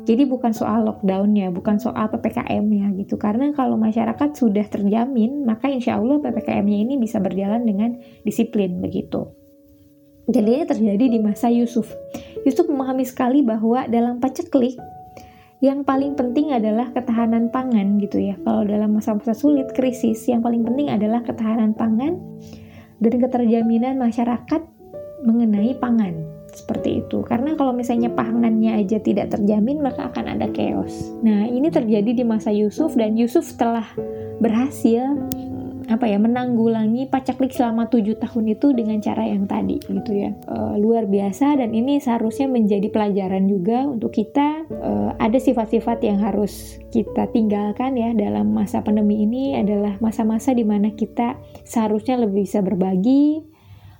Jadi 0.00 0.26
bukan 0.26 0.50
soal 0.50 0.88
lockdownnya 0.88 1.52
bukan 1.54 1.78
soal 1.78 2.10
ppkm-nya 2.10 2.90
gitu. 2.98 3.14
Karena 3.20 3.52
kalau 3.54 3.78
masyarakat 3.78 4.34
sudah 4.34 4.66
terjamin 4.66 5.46
maka 5.46 5.70
insya 5.70 6.00
Allah 6.00 6.18
ppkm-nya 6.18 6.78
ini 6.88 6.94
bisa 6.98 7.22
berjalan 7.22 7.62
dengan 7.62 8.00
disiplin 8.26 8.80
begitu 8.82 9.39
jadi 10.30 10.62
ini 10.62 10.64
terjadi 10.66 11.04
di 11.10 11.18
masa 11.18 11.50
Yusuf. 11.50 11.90
Yusuf 12.46 12.70
memahami 12.70 13.02
sekali 13.02 13.42
bahwa 13.42 13.84
dalam 13.90 14.22
paceklik 14.22 14.78
yang 15.60 15.84
paling 15.84 16.16
penting 16.16 16.56
adalah 16.56 16.88
ketahanan 16.94 17.52
pangan 17.52 18.00
gitu 18.00 18.16
ya. 18.16 18.38
Kalau 18.40 18.64
dalam 18.64 18.96
masa-masa 18.96 19.36
sulit, 19.36 19.68
krisis, 19.76 20.24
yang 20.24 20.40
paling 20.40 20.64
penting 20.64 20.88
adalah 20.88 21.20
ketahanan 21.20 21.76
pangan 21.76 22.16
dan 23.02 23.14
keterjaminan 23.20 24.00
masyarakat 24.00 24.62
mengenai 25.26 25.76
pangan. 25.76 26.16
Seperti 26.50 27.04
itu. 27.04 27.22
Karena 27.28 27.54
kalau 27.54 27.76
misalnya 27.76 28.10
pangannya 28.10 28.80
aja 28.80 28.98
tidak 28.98 29.36
terjamin 29.36 29.84
maka 29.84 30.08
akan 30.10 30.34
ada 30.38 30.48
chaos. 30.50 31.12
Nah 31.22 31.46
ini 31.46 31.68
terjadi 31.68 32.10
di 32.10 32.24
masa 32.24 32.50
Yusuf 32.50 32.96
dan 32.96 33.14
Yusuf 33.14 33.54
telah 33.54 33.86
berhasil 34.40 35.14
apa 35.90 36.06
ya 36.06 36.22
menanggulangi 36.22 37.10
pacaklik 37.10 37.50
selama 37.50 37.90
tujuh 37.90 38.14
tahun 38.22 38.54
itu 38.54 38.70
dengan 38.70 39.02
cara 39.02 39.26
yang 39.26 39.50
tadi 39.50 39.82
gitu 39.82 40.12
ya. 40.14 40.30
E, 40.46 40.78
luar 40.78 41.10
biasa 41.10 41.58
dan 41.58 41.74
ini 41.74 41.98
seharusnya 41.98 42.46
menjadi 42.46 42.86
pelajaran 42.94 43.50
juga 43.50 43.90
untuk 43.90 44.14
kita. 44.14 44.70
E, 44.70 44.92
ada 45.18 45.38
sifat-sifat 45.42 45.98
yang 46.06 46.22
harus 46.22 46.78
kita 46.94 47.26
tinggalkan 47.34 47.98
ya 47.98 48.14
dalam 48.14 48.54
masa 48.54 48.86
pandemi 48.86 49.26
ini 49.26 49.58
adalah 49.58 49.98
masa-masa 49.98 50.54
di 50.54 50.62
mana 50.62 50.94
kita 50.94 51.34
seharusnya 51.66 52.22
lebih 52.22 52.46
bisa 52.46 52.64
berbagi 52.64 53.44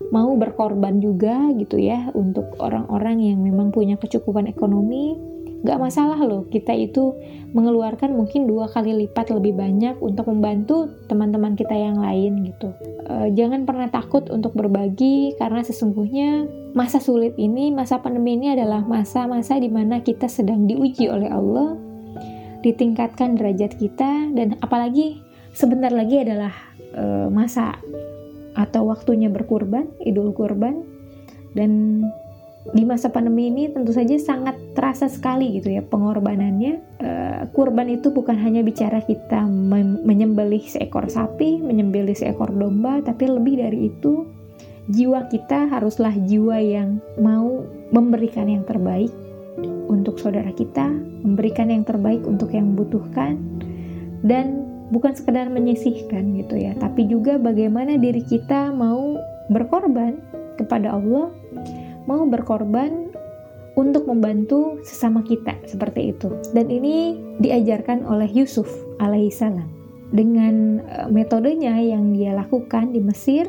mau 0.08 0.32
berkorban 0.32 0.96
juga 0.96 1.52
gitu 1.60 1.76
ya 1.76 2.08
untuk 2.16 2.56
orang-orang 2.56 3.20
yang 3.20 3.44
memang 3.44 3.68
punya 3.68 4.00
kecukupan 4.00 4.48
ekonomi 4.48 5.12
Gak 5.60 5.76
masalah 5.76 6.16
loh 6.16 6.48
kita 6.48 6.72
itu 6.72 7.12
mengeluarkan 7.50 8.14
mungkin 8.14 8.46
dua 8.46 8.70
kali 8.70 8.94
lipat 9.06 9.34
lebih 9.34 9.58
banyak 9.58 9.98
untuk 9.98 10.30
membantu 10.30 10.86
teman-teman 11.10 11.58
kita 11.58 11.74
yang 11.74 11.98
lain 11.98 12.46
gitu. 12.46 12.70
E, 13.10 13.34
jangan 13.34 13.66
pernah 13.66 13.90
takut 13.90 14.30
untuk 14.30 14.54
berbagi 14.54 15.34
karena 15.34 15.66
sesungguhnya 15.66 16.46
masa 16.72 17.02
sulit 17.02 17.34
ini, 17.36 17.74
masa 17.74 17.98
pandemi 17.98 18.38
ini 18.38 18.54
adalah 18.54 18.86
masa-masa 18.86 19.58
di 19.58 19.66
mana 19.66 19.98
kita 19.98 20.30
sedang 20.30 20.70
diuji 20.70 21.10
oleh 21.10 21.26
Allah, 21.26 21.74
ditingkatkan 22.62 23.34
derajat 23.34 23.74
kita 23.76 24.30
dan 24.30 24.54
apalagi 24.62 25.18
sebentar 25.50 25.90
lagi 25.90 26.22
adalah 26.22 26.54
e, 26.94 27.26
masa 27.34 27.82
atau 28.54 28.86
waktunya 28.86 29.26
berkurban, 29.26 29.90
idul 30.06 30.30
kurban 30.30 30.86
dan 31.58 32.02
di 32.60 32.84
masa 32.84 33.08
pandemi 33.08 33.48
ini 33.48 33.72
tentu 33.72 33.96
saja 33.96 34.20
sangat 34.20 34.52
terasa 34.76 35.08
sekali 35.08 35.56
gitu 35.56 35.72
ya 35.72 35.80
pengorbanannya. 35.80 37.00
Uh, 37.00 37.42
kurban 37.56 37.88
itu 37.88 38.12
bukan 38.12 38.36
hanya 38.36 38.60
bicara 38.60 39.00
kita 39.00 39.48
menyembelih 40.04 40.60
seekor 40.60 41.08
sapi, 41.08 41.56
menyembelih 41.56 42.12
seekor 42.12 42.52
domba, 42.52 43.00
tapi 43.00 43.32
lebih 43.32 43.64
dari 43.64 43.88
itu 43.88 44.28
jiwa 44.92 45.24
kita 45.32 45.72
haruslah 45.72 46.12
jiwa 46.12 46.60
yang 46.60 47.00
mau 47.16 47.64
memberikan 47.96 48.44
yang 48.44 48.68
terbaik 48.68 49.08
untuk 49.88 50.20
saudara 50.20 50.52
kita, 50.52 50.92
memberikan 51.24 51.72
yang 51.72 51.82
terbaik 51.88 52.20
untuk 52.28 52.52
yang 52.52 52.76
membutuhkan 52.76 53.40
dan 54.20 54.68
bukan 54.92 55.16
sekedar 55.16 55.48
menyisihkan 55.48 56.36
gitu 56.36 56.60
ya, 56.60 56.76
tapi 56.76 57.08
juga 57.08 57.40
bagaimana 57.40 57.96
diri 57.96 58.20
kita 58.20 58.68
mau 58.68 59.16
berkorban 59.48 60.20
kepada 60.60 60.92
Allah 60.92 61.32
mau 62.10 62.26
berkorban 62.26 63.14
untuk 63.78 64.10
membantu 64.10 64.82
sesama 64.82 65.22
kita 65.22 65.54
seperti 65.62 66.10
itu. 66.10 66.34
Dan 66.50 66.66
ini 66.66 67.14
diajarkan 67.38 68.02
oleh 68.02 68.26
Yusuf 68.34 68.66
alaihissalam 68.98 69.80
dengan 70.10 70.82
e, 70.82 70.98
metodenya 71.14 71.78
yang 71.78 72.10
dia 72.10 72.34
lakukan 72.34 72.90
di 72.90 72.98
Mesir 72.98 73.46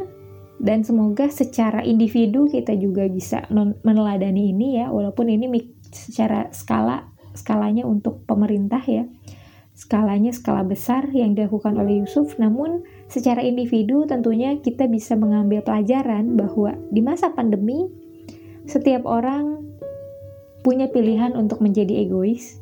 dan 0.62 0.86
semoga 0.86 1.26
secara 1.34 1.82
individu 1.82 2.46
kita 2.46 2.78
juga 2.78 3.10
bisa 3.10 3.50
meneladani 3.82 4.54
ini 4.54 4.78
ya 4.78 4.94
walaupun 4.94 5.26
ini 5.26 5.50
secara 5.90 6.54
skala 6.54 7.10
skalanya 7.34 7.90
untuk 7.90 8.22
pemerintah 8.30 8.86
ya 8.86 9.10
skalanya 9.74 10.30
skala 10.30 10.62
besar 10.62 11.10
yang 11.10 11.34
dilakukan 11.34 11.74
oleh 11.82 12.06
Yusuf 12.06 12.38
namun 12.38 12.86
secara 13.10 13.42
individu 13.42 14.06
tentunya 14.06 14.54
kita 14.62 14.86
bisa 14.86 15.18
mengambil 15.18 15.66
pelajaran 15.66 16.38
bahwa 16.38 16.78
di 16.94 17.02
masa 17.02 17.34
pandemi 17.34 17.90
setiap 18.70 19.06
orang 19.10 19.62
punya 20.62 20.90
pilihan 20.94 21.34
untuk 21.34 21.60
menjadi 21.62 22.06
egois, 22.06 22.62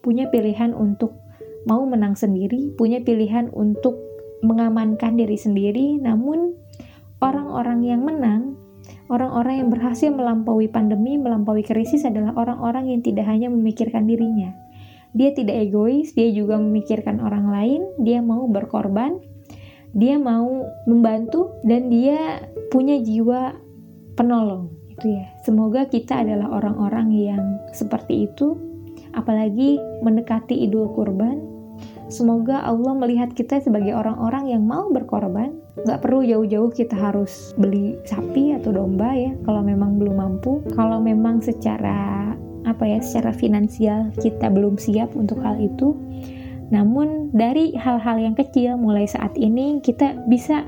punya 0.00 0.30
pilihan 0.30 0.70
untuk 0.70 1.18
mau 1.66 1.82
menang 1.84 2.14
sendiri, 2.14 2.72
punya 2.78 3.02
pilihan 3.02 3.50
untuk 3.52 3.98
mengamankan 4.40 5.18
diri 5.18 5.36
sendiri, 5.36 6.00
namun 6.00 6.56
orang-orang 7.20 7.84
yang 7.84 8.00
menang, 8.06 8.56
orang-orang 9.12 9.66
yang 9.66 9.68
berhasil 9.68 10.08
melampaui 10.08 10.70
pandemi, 10.70 11.20
melampaui 11.20 11.66
krisis 11.66 12.06
adalah 12.06 12.32
orang-orang 12.38 12.88
yang 12.88 13.00
tidak 13.04 13.28
hanya 13.28 13.52
memikirkan 13.52 14.08
dirinya. 14.08 14.54
Dia 15.12 15.34
tidak 15.34 15.58
egois, 15.68 16.14
dia 16.14 16.30
juga 16.30 16.56
memikirkan 16.56 17.18
orang 17.18 17.50
lain, 17.50 17.82
dia 18.00 18.22
mau 18.22 18.46
berkorban, 18.46 19.18
dia 19.90 20.16
mau 20.22 20.70
membantu, 20.86 21.50
dan 21.66 21.90
dia 21.90 22.46
punya 22.70 23.02
jiwa 23.02 23.58
penolong 24.14 24.79
gitu 25.00 25.16
ya. 25.16 25.24
Semoga 25.40 25.88
kita 25.88 26.20
adalah 26.20 26.52
orang-orang 26.60 27.08
yang 27.16 27.56
seperti 27.72 28.28
itu, 28.28 28.60
apalagi 29.16 29.80
mendekati 30.04 30.60
Idul 30.68 30.92
Kurban. 30.92 31.40
Semoga 32.12 32.60
Allah 32.66 32.92
melihat 32.92 33.32
kita 33.32 33.64
sebagai 33.64 33.96
orang-orang 33.96 34.52
yang 34.52 34.66
mau 34.66 34.92
berkorban. 34.92 35.56
Gak 35.88 36.04
perlu 36.04 36.26
jauh-jauh 36.26 36.68
kita 36.74 36.92
harus 36.92 37.56
beli 37.56 37.96
sapi 38.04 38.52
atau 38.52 38.76
domba 38.76 39.16
ya, 39.16 39.32
kalau 39.48 39.64
memang 39.64 39.96
belum 39.96 40.20
mampu. 40.20 40.60
Kalau 40.76 41.00
memang 41.00 41.40
secara 41.40 42.34
apa 42.68 42.84
ya, 42.84 43.00
secara 43.00 43.32
finansial 43.32 44.12
kita 44.20 44.52
belum 44.52 44.76
siap 44.76 45.16
untuk 45.16 45.40
hal 45.40 45.56
itu. 45.62 45.96
Namun 46.74 47.30
dari 47.32 47.72
hal-hal 47.78 48.18
yang 48.18 48.34
kecil 48.34 48.76
mulai 48.76 49.06
saat 49.06 49.32
ini 49.38 49.78
kita 49.78 50.26
bisa 50.26 50.66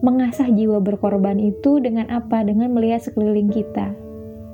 mengasah 0.00 0.46
jiwa 0.46 0.78
berkorban 0.78 1.42
itu 1.42 1.82
dengan 1.82 2.06
apa? 2.10 2.46
Dengan 2.46 2.70
melihat 2.70 3.02
sekeliling 3.02 3.50
kita. 3.50 3.94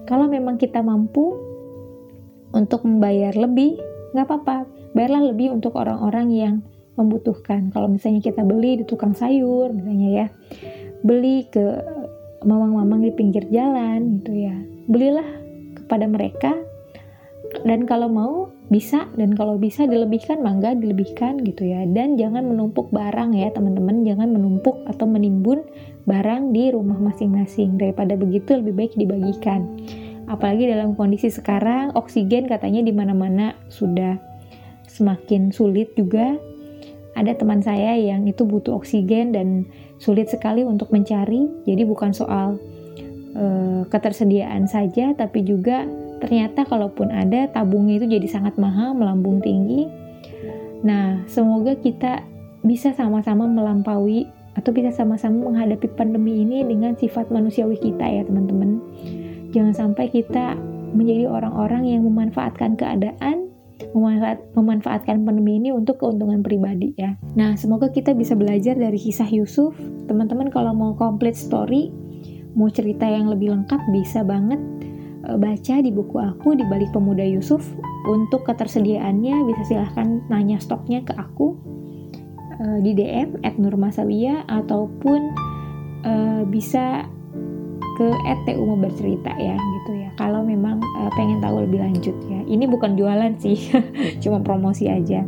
Kalau 0.05 0.29
memang 0.29 0.57
kita 0.61 0.81
mampu 0.85 1.37
untuk 2.55 2.85
membayar 2.87 3.35
lebih, 3.35 3.81
nggak 4.15 4.27
apa-apa. 4.29 4.69
Bayarlah 4.95 5.35
lebih 5.35 5.51
untuk 5.51 5.75
orang-orang 5.75 6.29
yang 6.31 6.55
membutuhkan. 6.95 7.75
Kalau 7.75 7.91
misalnya 7.91 8.23
kita 8.23 8.47
beli 8.47 8.79
di 8.81 8.85
tukang 8.87 9.13
sayur, 9.19 9.75
misalnya 9.75 10.09
ya, 10.15 10.27
beli 11.03 11.51
ke 11.51 11.83
mamang-mamang 12.47 13.03
di 13.03 13.11
pinggir 13.11 13.49
jalan 13.51 14.21
gitu 14.21 14.33
ya, 14.33 14.55
belilah 14.87 15.27
kepada 15.75 16.07
mereka. 16.07 16.55
Dan 17.67 17.85
kalau 17.91 18.07
mau 18.07 18.54
bisa 18.73 19.13
dan 19.21 19.37
kalau 19.37 19.61
bisa 19.61 19.85
dilebihkan 19.85 20.41
mangga 20.41 20.73
dilebihkan 20.73 21.45
gitu 21.45 21.69
ya. 21.69 21.85
Dan 21.85 22.17
jangan 22.17 22.49
menumpuk 22.49 22.89
barang 22.91 23.37
ya 23.37 23.53
teman-teman. 23.53 24.05
Jangan 24.09 24.33
menumpuk 24.33 24.81
atau 24.89 25.05
menimbun 25.05 25.65
barang 26.09 26.57
di 26.57 26.73
rumah 26.73 26.97
masing-masing. 26.97 27.77
Daripada 27.77 28.17
begitu 28.17 28.57
lebih 28.57 28.75
baik 28.75 28.93
dibagikan. 28.97 29.69
Apalagi 30.25 30.65
dalam 30.73 30.97
kondisi 30.97 31.29
sekarang 31.29 31.93
oksigen 31.93 32.49
katanya 32.49 32.81
di 32.81 32.93
mana-mana 32.97 33.53
sudah 33.69 34.17
semakin 34.89 35.53
sulit 35.53 35.93
juga. 35.93 36.41
Ada 37.15 37.39
teman 37.39 37.63
saya 37.63 37.95
yang 37.95 38.27
itu 38.27 38.43
butuh 38.43 38.75
oksigen 38.81 39.37
dan 39.37 39.69
sulit 40.03 40.33
sekali 40.33 40.67
untuk 40.67 40.91
mencari. 40.91 41.47
Jadi 41.63 41.83
bukan 41.87 42.11
soal 42.11 42.59
uh, 43.37 43.83
ketersediaan 43.87 44.67
saja 44.67 45.13
tapi 45.15 45.45
juga 45.47 45.87
ternyata 46.25 46.65
kalaupun 46.65 47.13
ada 47.13 47.45
tabungnya 47.53 48.01
itu 48.01 48.09
jadi 48.09 48.25
sangat 48.25 48.57
mahal 48.57 48.97
melambung 48.97 49.45
tinggi 49.45 49.93
nah 50.81 51.21
semoga 51.29 51.77
kita 51.77 52.25
bisa 52.65 52.97
sama-sama 52.97 53.45
melampaui 53.45 54.25
atau 54.57 54.73
bisa 54.73 54.89
sama-sama 54.89 55.53
menghadapi 55.53 55.93
pandemi 55.93 56.41
ini 56.41 56.65
dengan 56.65 56.97
sifat 56.97 57.29
manusiawi 57.29 57.77
kita 57.77 58.09
ya 58.09 58.25
teman-teman 58.25 58.81
jangan 59.53 59.77
sampai 59.77 60.09
kita 60.09 60.57
menjadi 60.97 61.29
orang-orang 61.29 61.93
yang 61.93 62.09
memanfaatkan 62.09 62.81
keadaan 62.81 63.53
memanfaat, 63.93 64.39
memanfaatkan 64.55 65.27
pandemi 65.27 65.59
ini 65.59 65.75
untuk 65.75 65.99
keuntungan 65.99 66.47
pribadi 66.47 66.95
ya. 66.95 67.19
Nah, 67.35 67.59
semoga 67.59 67.91
kita 67.91 68.15
bisa 68.15 68.39
belajar 68.39 68.79
dari 68.79 68.99
kisah 68.99 69.27
Yusuf. 69.31 69.75
Teman-teman 70.07 70.51
kalau 70.55 70.71
mau 70.71 70.95
complete 70.95 71.35
story, 71.39 71.91
mau 72.55 72.71
cerita 72.71 73.07
yang 73.07 73.27
lebih 73.27 73.51
lengkap 73.51 73.83
bisa 73.91 74.23
banget 74.23 74.63
baca 75.41 75.75
di 75.81 75.91
buku 75.91 76.17
aku 76.21 76.57
di 76.57 76.65
balik 76.69 76.93
pemuda 76.93 77.25
Yusuf. 77.25 77.65
Untuk 78.05 78.45
ketersediaannya 78.45 79.49
bisa 79.49 79.63
silahkan 79.65 80.21
nanya 80.29 80.61
stoknya 80.61 81.01
ke 81.01 81.17
aku 81.17 81.57
uh, 82.61 82.79
di 82.85 82.93
DM 82.93 83.41
@nurmasawia 83.57 84.45
ataupun 84.47 85.21
uh, 86.05 86.43
bisa 86.45 87.09
ke 87.95 88.09
@tu 88.51 88.75
bercerita 88.77 89.33
ya 89.39 89.55
gitu 89.57 89.91
ya. 89.97 90.11
Kalau 90.19 90.43
memang 90.43 90.83
uh, 90.83 91.11
pengen 91.15 91.41
tahu 91.41 91.65
lebih 91.65 91.81
lanjut 91.81 92.17
ya. 92.29 92.41
Ini 92.45 92.65
bukan 92.69 92.99
jualan 92.99 93.33
sih, 93.39 93.57
cuma 94.23 94.43
promosi 94.43 94.91
aja. 94.91 95.23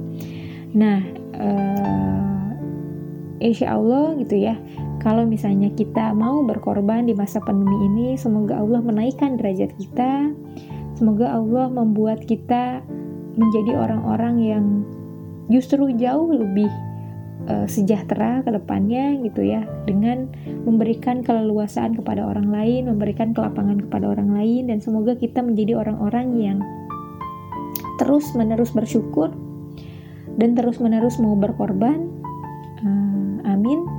Nah, 0.76 1.00
uh, 1.38 2.46
insya 3.40 3.78
Allah 3.78 4.18
gitu 4.18 4.37
ya. 4.37 4.59
Kalau 5.07 5.23
misalnya 5.23 5.71
kita 5.71 6.11
mau 6.19 6.42
berkorban 6.42 7.07
di 7.07 7.14
masa 7.14 7.38
pandemi 7.38 7.79
ini, 7.87 8.19
semoga 8.19 8.59
Allah 8.59 8.83
menaikkan 8.83 9.38
derajat 9.38 9.71
kita. 9.79 10.35
Semoga 10.99 11.31
Allah 11.31 11.71
membuat 11.71 12.27
kita 12.27 12.83
menjadi 13.38 13.79
orang-orang 13.79 14.35
yang 14.42 14.64
justru 15.47 15.95
jauh 15.95 16.35
lebih 16.35 16.66
uh, 17.47 17.71
sejahtera 17.71 18.42
ke 18.42 18.51
depannya 18.51 19.23
gitu 19.23 19.47
ya 19.47 19.62
dengan 19.87 20.27
memberikan 20.66 21.23
keleluasaan 21.23 21.95
kepada 21.95 22.27
orang 22.27 22.51
lain, 22.51 22.90
memberikan 22.90 23.31
kelapangan 23.31 23.87
kepada 23.87 24.11
orang 24.11 24.35
lain 24.35 24.75
dan 24.75 24.83
semoga 24.83 25.14
kita 25.14 25.38
menjadi 25.38 25.87
orang-orang 25.87 26.35
yang 26.35 26.59
terus-menerus 28.03 28.75
bersyukur 28.75 29.31
dan 30.35 30.59
terus-menerus 30.59 31.23
mau 31.23 31.38
berkorban. 31.38 32.11
Uh, 32.83 33.38
amin. 33.47 33.95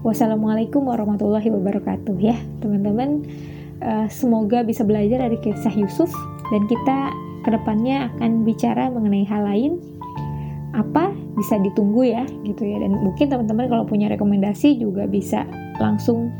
Wassalamualaikum 0.00 0.88
warahmatullahi 0.88 1.52
wabarakatuh 1.52 2.16
ya, 2.24 2.32
teman-teman. 2.64 3.20
Uh, 3.84 4.08
semoga 4.08 4.64
bisa 4.64 4.80
belajar 4.80 5.28
dari 5.28 5.36
kisah 5.44 5.72
Yusuf 5.76 6.08
dan 6.48 6.64
kita 6.68 7.12
ke 7.44 7.48
depannya 7.52 8.08
akan 8.16 8.48
bicara 8.48 8.88
mengenai 8.88 9.28
hal 9.28 9.44
lain. 9.44 9.76
Apa 10.72 11.12
bisa 11.36 11.60
ditunggu 11.60 12.16
ya 12.16 12.24
gitu 12.48 12.64
ya. 12.64 12.80
Dan 12.80 12.96
mungkin 13.04 13.28
teman-teman 13.28 13.68
kalau 13.68 13.84
punya 13.84 14.08
rekomendasi 14.08 14.80
juga 14.80 15.04
bisa 15.04 15.44
langsung 15.76 16.32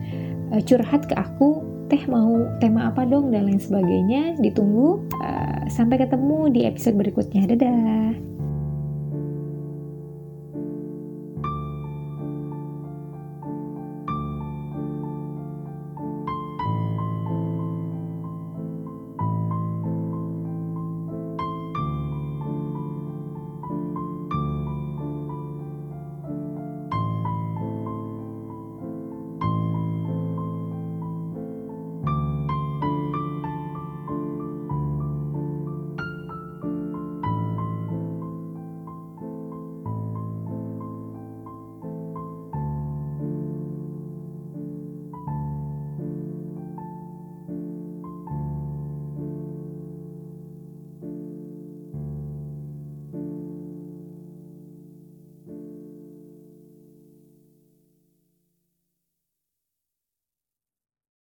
uh, 0.57 0.61
curhat 0.65 1.05
ke 1.05 1.13
aku 1.21 1.61
teh 1.93 2.01
mau 2.09 2.49
tema 2.65 2.89
apa 2.89 3.05
dong? 3.05 3.29
dan 3.29 3.45
lain 3.45 3.61
sebagainya. 3.61 4.41
Ditunggu 4.41 5.05
uh, 5.21 5.69
sampai 5.69 6.01
ketemu 6.01 6.49
di 6.49 6.65
episode 6.65 6.97
berikutnya. 6.97 7.45
Dadah 7.45 8.30